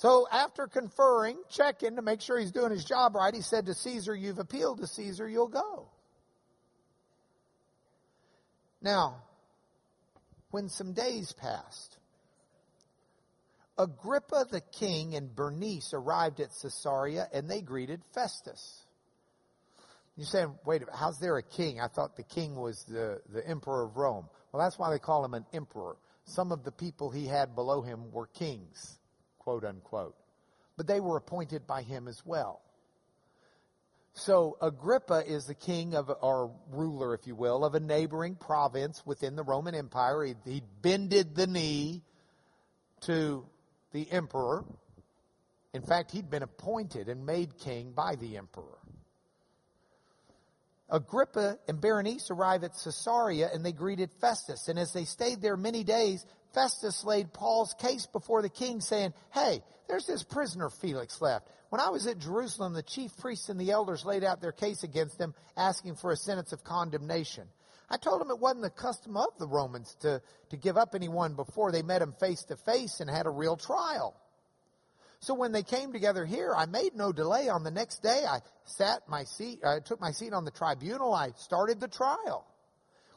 [0.00, 3.74] So after conferring, checking to make sure he's doing his job right, he said to
[3.74, 5.88] Caesar, You've appealed to Caesar, you'll go.
[8.80, 9.16] Now,
[10.52, 11.98] when some days passed,
[13.76, 18.86] Agrippa the king and Bernice arrived at Caesarea and they greeted Festus.
[20.16, 21.78] You're saying, wait, how's there a king?
[21.78, 24.30] I thought the king was the, the emperor of Rome.
[24.50, 25.98] Well, that's why they call him an emperor.
[26.24, 28.96] Some of the people he had below him were kings
[29.40, 30.14] quote unquote.
[30.76, 32.62] But they were appointed by him as well.
[34.12, 39.02] So Agrippa is the king of, or ruler, if you will, of a neighboring province
[39.04, 40.24] within the Roman Empire.
[40.24, 42.02] He, he bended the knee
[43.02, 43.46] to
[43.92, 44.64] the emperor.
[45.72, 48.78] In fact, he'd been appointed and made king by the emperor.
[50.90, 54.68] Agrippa and Berenice arrive at Caesarea and they greeted Festus.
[54.68, 59.14] And as they stayed there many days, Festus laid Paul's case before the king saying,
[59.32, 61.48] Hey, there's this prisoner Felix left.
[61.70, 64.82] When I was at Jerusalem, the chief priests and the elders laid out their case
[64.82, 67.46] against him, asking for a sentence of condemnation.
[67.88, 71.34] I told him it wasn't the custom of the Romans to, to give up anyone
[71.34, 74.16] before they met him face to face and had a real trial.
[75.20, 77.48] So when they came together here, I made no delay.
[77.48, 81.12] On the next day, I sat my seat, I took my seat on the tribunal.
[81.12, 82.46] I started the trial.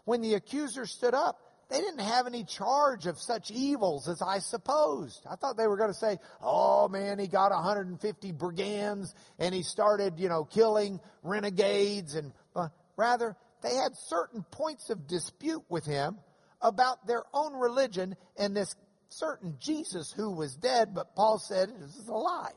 [0.06, 1.40] When the accusers stood up,
[1.70, 5.26] they didn't have any charge of such evils as I supposed.
[5.30, 9.64] I thought they were going to say, oh man, he got 150 brigands and he
[9.64, 15.86] started, you know, killing renegades and, uh, rather, they had certain points of dispute with
[15.86, 16.18] him
[16.62, 18.76] about their own religion and this
[19.10, 22.54] certain Jesus who was dead, but Paul said is alive.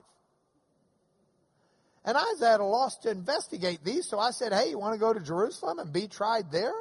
[2.05, 4.95] And I was at a loss to investigate these, so I said, hey, you want
[4.95, 6.75] to go to Jerusalem and be tried there?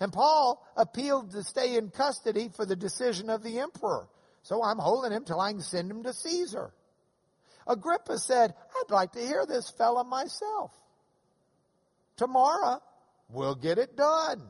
[0.00, 4.08] And Paul appealed to stay in custody for the decision of the emperor.
[4.42, 6.72] So I'm holding him till I can send him to Caesar.
[7.66, 10.72] Agrippa said, I'd like to hear this fella myself.
[12.16, 12.80] Tomorrow,
[13.30, 14.42] we'll get it done.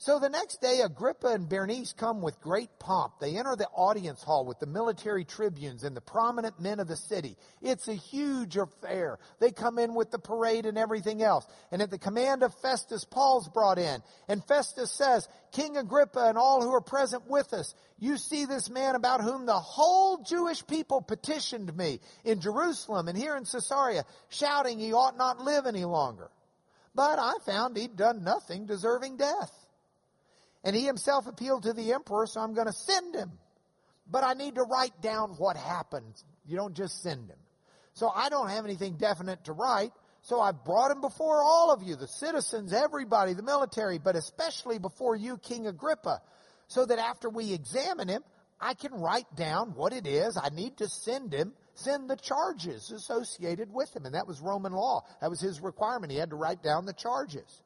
[0.00, 3.20] So the next day, Agrippa and Bernice come with great pomp.
[3.20, 6.96] They enter the audience hall with the military tribunes and the prominent men of the
[6.96, 7.36] city.
[7.60, 9.18] It's a huge affair.
[9.40, 11.46] They come in with the parade and everything else.
[11.70, 14.02] And at the command of Festus, Paul's brought in.
[14.26, 18.70] And Festus says, King Agrippa and all who are present with us, you see this
[18.70, 24.06] man about whom the whole Jewish people petitioned me in Jerusalem and here in Caesarea,
[24.30, 26.30] shouting he ought not live any longer.
[26.94, 29.59] But I found he'd done nothing deserving death.
[30.62, 33.32] And he himself appealed to the emperor, so I'm going to send him.
[34.10, 36.14] But I need to write down what happened.
[36.46, 37.38] You don't just send him.
[37.94, 39.92] So I don't have anything definite to write.
[40.22, 44.78] So I brought him before all of you, the citizens, everybody, the military, but especially
[44.78, 46.20] before you, King Agrippa,
[46.66, 48.22] so that after we examine him,
[48.60, 52.90] I can write down what it is I need to send him, send the charges
[52.90, 54.04] associated with him.
[54.04, 55.04] And that was Roman law.
[55.22, 56.12] That was his requirement.
[56.12, 57.62] He had to write down the charges.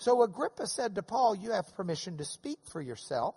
[0.00, 3.34] So Agrippa said to Paul, You have permission to speak for yourself.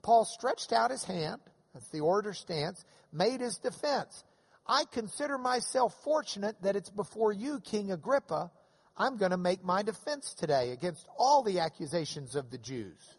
[0.00, 1.40] Paul stretched out his hand,
[1.74, 4.22] that's the order stance, made his defense.
[4.64, 8.52] I consider myself fortunate that it's before you, King Agrippa.
[8.96, 13.16] I'm going to make my defense today against all the accusations of the Jews,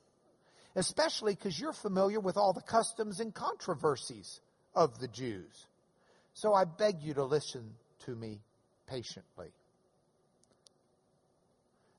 [0.77, 4.39] especially because you're familiar with all the customs and controversies
[4.73, 5.67] of the Jews.
[6.33, 7.73] So I beg you to listen
[8.05, 8.39] to me
[8.87, 9.51] patiently.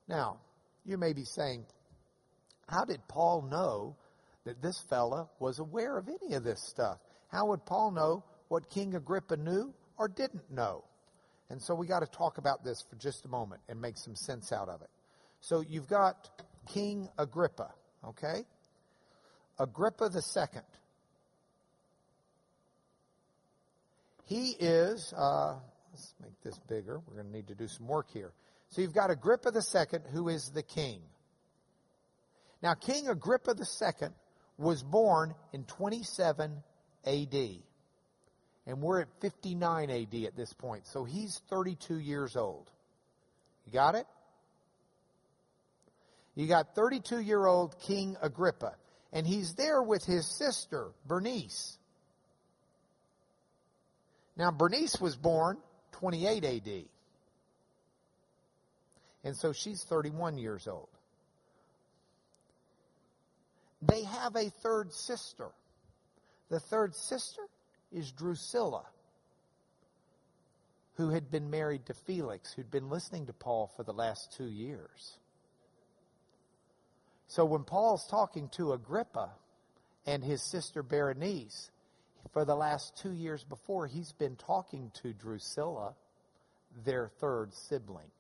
[0.09, 0.39] Now,
[0.85, 1.65] you may be saying,
[2.69, 3.97] how did Paul know
[4.45, 6.99] that this fella was aware of any of this stuff?
[7.29, 10.85] How would Paul know what King Agrippa knew or didn't know?
[11.51, 14.15] And so we got to talk about this for just a moment and make some
[14.15, 14.91] sense out of it.
[15.41, 16.29] So you've got
[16.73, 17.73] King Agrippa,
[18.07, 18.45] okay?
[19.59, 20.63] Agrippa the second.
[24.27, 25.57] He is, uh,
[25.91, 27.01] let's make this bigger.
[27.07, 28.33] We're going to need to do some work here.
[28.71, 31.01] So you've got Agrippa II, who is the king.
[32.63, 34.09] Now, King Agrippa II
[34.59, 36.63] was born in 27
[37.07, 37.35] AD.
[38.67, 40.87] And we're at 59 AD at this point.
[40.87, 42.71] So he's 32 years old.
[43.67, 44.07] You got it?
[46.37, 48.77] You got 32 year old King Agrippa.
[49.13, 51.77] And he's there with his sister, Bernice.
[54.37, 55.59] Now, Bernice was born
[55.93, 56.85] 28 AD.
[59.25, 60.89] And so she's 31 years old.
[63.83, 65.49] They have a third sister.
[66.51, 67.43] The third sister
[67.93, 68.85] is Drusilla,
[70.95, 74.49] who had been married to Felix, who'd been listening to Paul for the last two
[74.49, 75.19] years.
[77.29, 79.31] So when Paul's talking to Agrippa
[80.05, 81.71] and his sister Berenice,
[82.33, 85.95] for the last two years before, he's been talking to Drusilla,
[86.85, 88.11] their third sibling.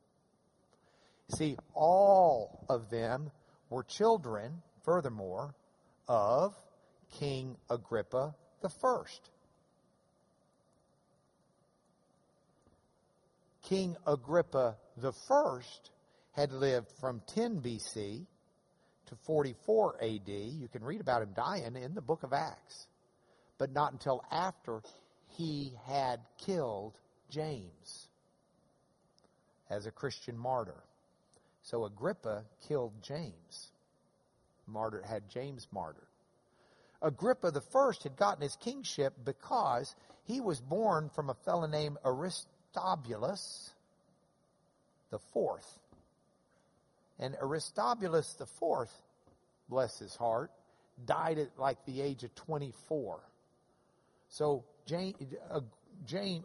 [1.36, 3.30] See, all of them
[3.68, 5.54] were children, furthermore,
[6.08, 6.54] of
[7.18, 9.30] King Agrippa the first.
[13.62, 15.90] King Agrippa the first
[16.32, 18.26] had lived from 10 BC
[19.06, 20.28] to 44 AD.
[20.28, 22.86] You can read about him dying in the book of Acts,
[23.58, 24.82] but not until after
[25.36, 26.94] he had killed
[27.28, 28.08] James
[29.68, 30.82] as a Christian martyr.
[31.62, 33.70] So Agrippa killed James,
[34.66, 36.06] martyred, had James martyred.
[37.02, 39.94] Agrippa the first had gotten his kingship because
[40.24, 43.72] he was born from a fellow named Aristobulus.
[45.10, 45.80] the fourth.
[47.18, 48.94] And Aristobulus the fourth,
[49.68, 50.50] bless his heart,
[51.04, 53.20] died at like the age of 24.
[54.28, 55.14] So Jane,
[55.50, 55.60] uh,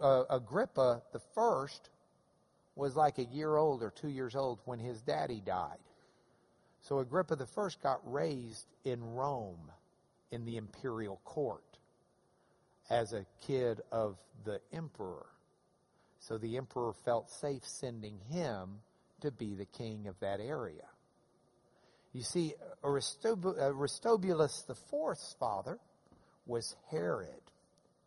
[0.01, 1.89] uh, Agrippa the first
[2.75, 5.77] was like a year old or two years old when his daddy died.
[6.81, 9.71] So Agrippa first got raised in Rome
[10.31, 11.63] in the imperial court
[12.89, 15.25] as a kid of the emperor.
[16.19, 18.81] So the emperor felt safe sending him
[19.21, 20.85] to be the king of that area.
[22.13, 22.53] You see,
[22.83, 25.79] uh, Aristobulus IV's father
[26.45, 27.41] was Herod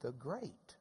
[0.01, 0.78] the Great.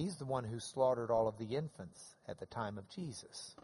[0.00, 3.54] He's the one who slaughtered all of the infants at the time of Jesus.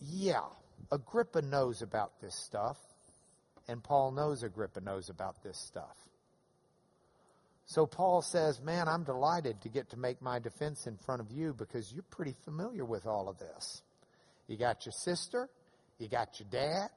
[0.00, 0.40] Yeah,
[0.90, 2.78] Agrippa knows about this stuff,
[3.68, 5.96] and Paul knows Agrippa knows about this stuff.
[7.66, 11.30] So Paul says, Man, I'm delighted to get to make my defense in front of
[11.30, 13.82] you because you're pretty familiar with all of this.
[14.48, 15.48] You got your sister,
[16.00, 16.88] you got your dad,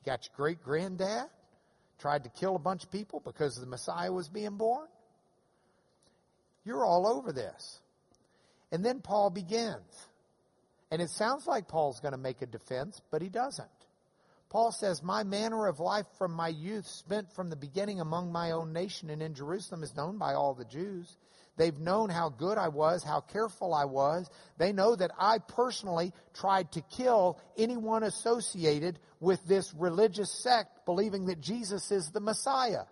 [0.00, 1.28] you got your great granddad,
[2.00, 4.88] tried to kill a bunch of people because the Messiah was being born.
[6.64, 7.80] You're all over this.
[8.72, 10.06] And then Paul begins.
[10.90, 13.68] And it sounds like Paul's going to make a defense, but he doesn't.
[14.48, 18.50] Paul says, My manner of life from my youth, spent from the beginning among my
[18.50, 21.16] own nation and in Jerusalem, is known by all the Jews.
[21.56, 24.28] They've known how good I was, how careful I was.
[24.58, 31.26] They know that I personally tried to kill anyone associated with this religious sect, believing
[31.26, 32.84] that Jesus is the Messiah.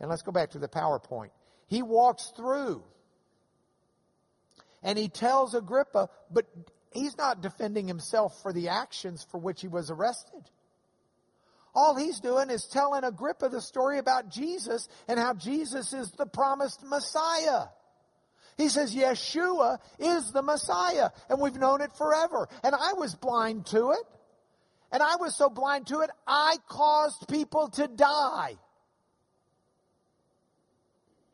[0.00, 1.30] And let's go back to the PowerPoint.
[1.70, 2.82] He walks through
[4.82, 6.46] and he tells Agrippa, but
[6.92, 10.42] he's not defending himself for the actions for which he was arrested.
[11.72, 16.26] All he's doing is telling Agrippa the story about Jesus and how Jesus is the
[16.26, 17.66] promised Messiah.
[18.56, 22.48] He says Yeshua is the Messiah and we've known it forever.
[22.64, 24.04] And I was blind to it.
[24.90, 28.56] And I was so blind to it, I caused people to die.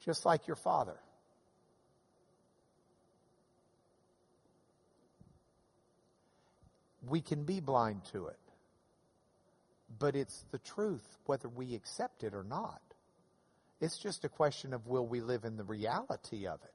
[0.07, 0.97] Just like your father.
[7.09, 8.39] we can be blind to it.
[9.99, 12.81] But it's the truth, whether we accept it or not.
[13.81, 16.73] It's just a question of will we live in the reality of it.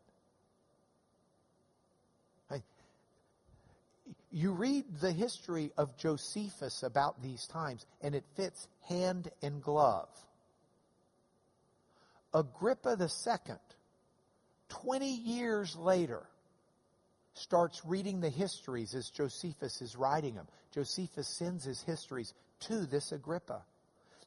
[4.34, 10.08] You read the history of Josephus about these times, and it fits hand in glove.
[12.34, 13.56] Agrippa II,
[14.70, 16.24] 20 years later,
[17.34, 20.48] starts reading the histories as Josephus is writing them.
[20.74, 23.64] Josephus sends his histories to this Agrippa.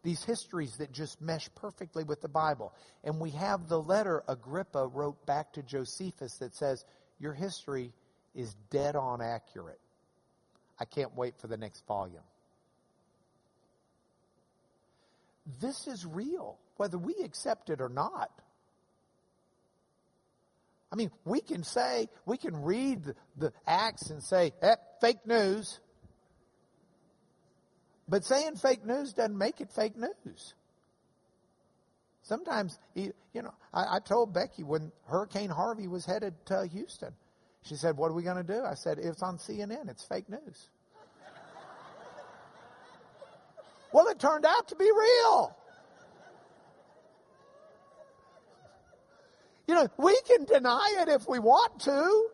[0.02, 2.74] These histories that just mesh perfectly with the Bible.
[3.04, 6.84] And we have the letter Agrippa wrote back to Josephus that says,
[7.18, 7.92] Your history
[8.34, 9.80] is dead on accurate.
[10.78, 12.22] I can't wait for the next volume.
[15.60, 18.30] This is real, whether we accept it or not.
[20.92, 25.26] I mean, we can say, we can read the, the Acts and say, eh, fake
[25.26, 25.80] news.
[28.08, 30.54] But saying fake news doesn't make it fake news.
[32.22, 37.12] Sometimes, you know, I, I told Becky when Hurricane Harvey was headed to Houston,
[37.62, 38.62] she said, What are we going to do?
[38.64, 39.90] I said, It's on CNN.
[39.90, 40.68] It's fake news.
[43.92, 45.56] well, it turned out to be real.
[49.66, 52.28] You know, we can deny it if we want to,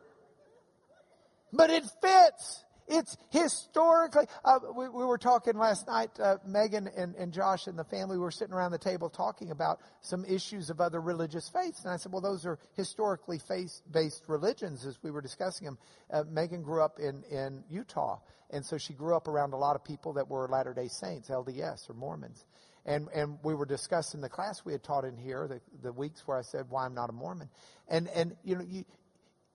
[1.52, 2.64] but it fits.
[2.92, 4.24] It's historically.
[4.44, 8.18] Uh, we, we, were talking last night, uh, Megan and, and, Josh and the family
[8.18, 11.84] were sitting around the table talking about some issues of other religious faiths.
[11.84, 15.78] And I said, well, those are historically faith based religions as we were discussing them.
[16.12, 18.18] Uh, Megan grew up in, in Utah.
[18.50, 21.28] And so she grew up around a lot of people that were Latter day Saints,
[21.28, 22.44] LDS or Mormons.
[22.86, 26.26] And, and we were discussing the class we had taught in here, the, the weeks
[26.26, 27.48] where I said why I'm not a Mormon.
[27.88, 28.84] And, and you know, you,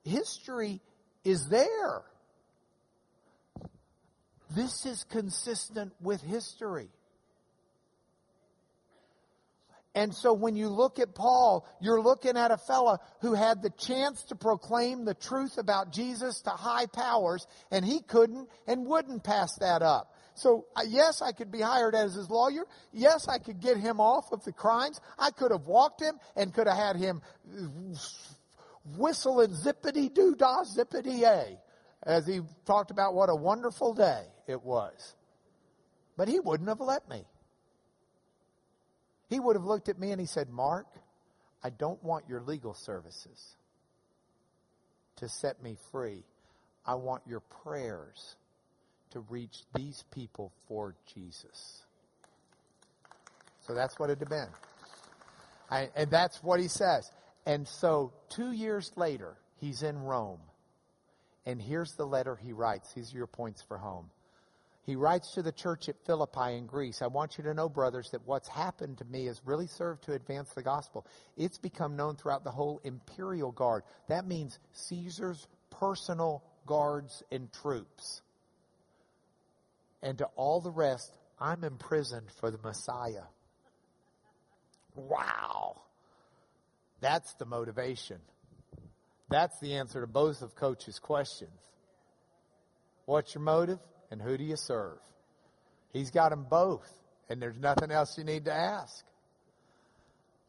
[0.03, 0.81] history
[1.23, 2.03] is there.
[4.55, 6.89] This is consistent with history.
[9.95, 13.69] And so when you look at Paul, you're looking at a fella who had the
[13.69, 19.23] chance to proclaim the truth about Jesus to high powers, and he couldn't and wouldn't
[19.23, 20.13] pass that up.
[20.35, 22.65] So, yes, I could be hired as his lawyer.
[22.93, 25.01] Yes, I could get him off of the crimes.
[25.19, 27.21] I could have walked him and could have had him
[28.97, 31.57] whistling zippity doo dah zippity a
[32.03, 35.15] as he talked about what a wonderful day it was.
[36.17, 37.23] But he wouldn't have let me.
[39.29, 40.87] He would have looked at me and he said, Mark,
[41.63, 43.55] I don't want your legal services.
[45.17, 46.23] to set me free.
[46.85, 48.35] I want your prayers
[49.11, 51.83] to reach these people for Jesus.
[53.61, 54.49] So that's what it had been.
[55.69, 57.09] I, and that's what he says.
[57.45, 60.39] And so two years later, he's in Rome.
[61.45, 62.93] And here's the letter he writes.
[62.93, 64.09] These are your points for home.
[64.85, 68.11] He writes to the church at Philippi in Greece, I want you to know, brothers,
[68.11, 71.07] that what's happened to me has really served to advance the gospel.
[71.35, 73.81] It's become known throughout the whole imperial guard.
[74.09, 78.21] That means Caesar's personal guards and troops.
[80.05, 83.25] And to all the rest, I'm imprisoned for the Messiah.
[84.95, 85.81] Wow.
[87.01, 88.19] That's the motivation.
[89.31, 91.49] That's the answer to both of Coach's questions.
[93.05, 93.79] What's your motive
[94.11, 94.99] and who do you serve?
[95.91, 96.87] He's got them both,
[97.27, 99.03] and there's nothing else you need to ask.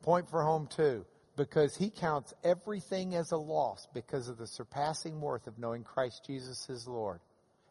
[0.03, 5.19] Point for home, too, because he counts everything as a loss because of the surpassing
[5.19, 7.21] worth of knowing Christ Jesus is Lord.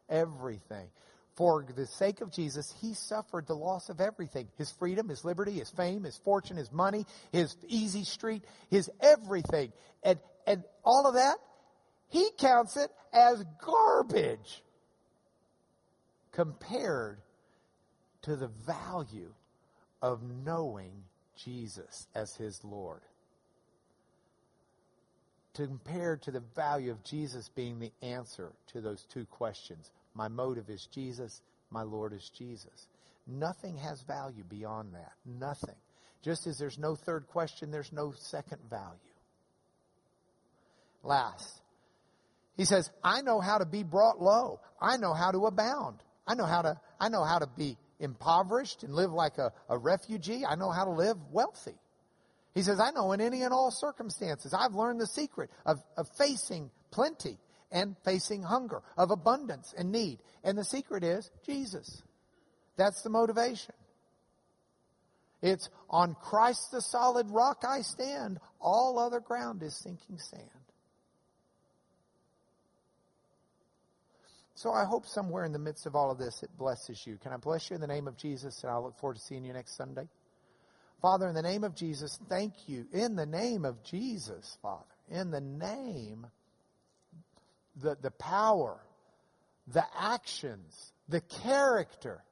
[0.08, 0.88] Everything.
[1.36, 5.52] For the sake of Jesus, he suffered the loss of everything his freedom, his liberty,
[5.52, 9.72] his fame, his fortune, his money, his easy street, his everything.
[10.02, 11.36] And, and all of that,
[12.08, 14.62] he counts it as garbage
[16.32, 17.18] compared
[18.22, 19.32] to the value
[20.00, 20.92] of knowing
[21.36, 23.02] Jesus as his Lord.
[25.54, 30.70] Compared to the value of Jesus being the answer to those two questions my motive
[30.70, 31.42] is Jesus.
[31.70, 32.88] My Lord is Jesus.
[33.26, 35.12] Nothing has value beyond that.
[35.24, 35.74] Nothing.
[36.22, 38.98] Just as there's no third question, there's no second value.
[41.02, 41.60] Last,
[42.56, 44.60] he says, I know how to be brought low.
[44.80, 46.02] I know how to abound.
[46.26, 49.78] I know how to, I know how to be impoverished and live like a, a
[49.78, 50.44] refugee.
[50.44, 51.76] I know how to live wealthy.
[52.54, 54.54] He says, I know in any and all circumstances.
[54.54, 57.38] I've learned the secret of, of facing plenty
[57.70, 60.18] and facing hunger, of abundance and need.
[60.44, 62.02] And the secret is Jesus.
[62.76, 63.74] That's the motivation.
[65.42, 68.38] It's on Christ the solid rock I stand.
[68.60, 70.42] All other ground is sinking sand.
[74.54, 77.18] So I hope somewhere in the midst of all of this it blesses you.
[77.22, 78.62] Can I bless you in the name of Jesus?
[78.62, 80.08] And I look forward to seeing you next Sunday.
[81.02, 82.86] Father, in the name of Jesus, thank you.
[82.92, 84.84] In the name of Jesus, Father.
[85.10, 86.26] In the name
[87.76, 88.78] the, the power,
[89.66, 92.22] the actions, the character,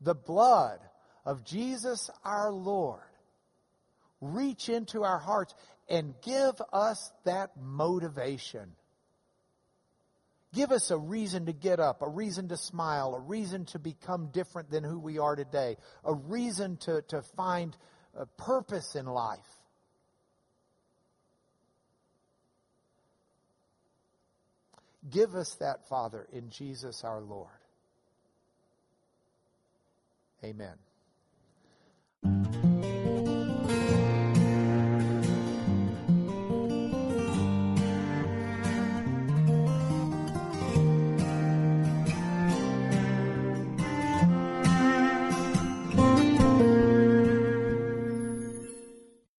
[0.00, 0.80] the blood
[1.24, 3.00] of Jesus our Lord
[4.20, 5.54] reach into our hearts
[5.88, 8.72] and give us that motivation.
[10.52, 14.30] Give us a reason to get up, a reason to smile, a reason to become
[14.32, 17.76] different than who we are today, a reason to, to find
[18.16, 19.59] a purpose in life.
[25.08, 27.48] Give us that, Father, in Jesus our Lord.
[30.44, 30.74] Amen.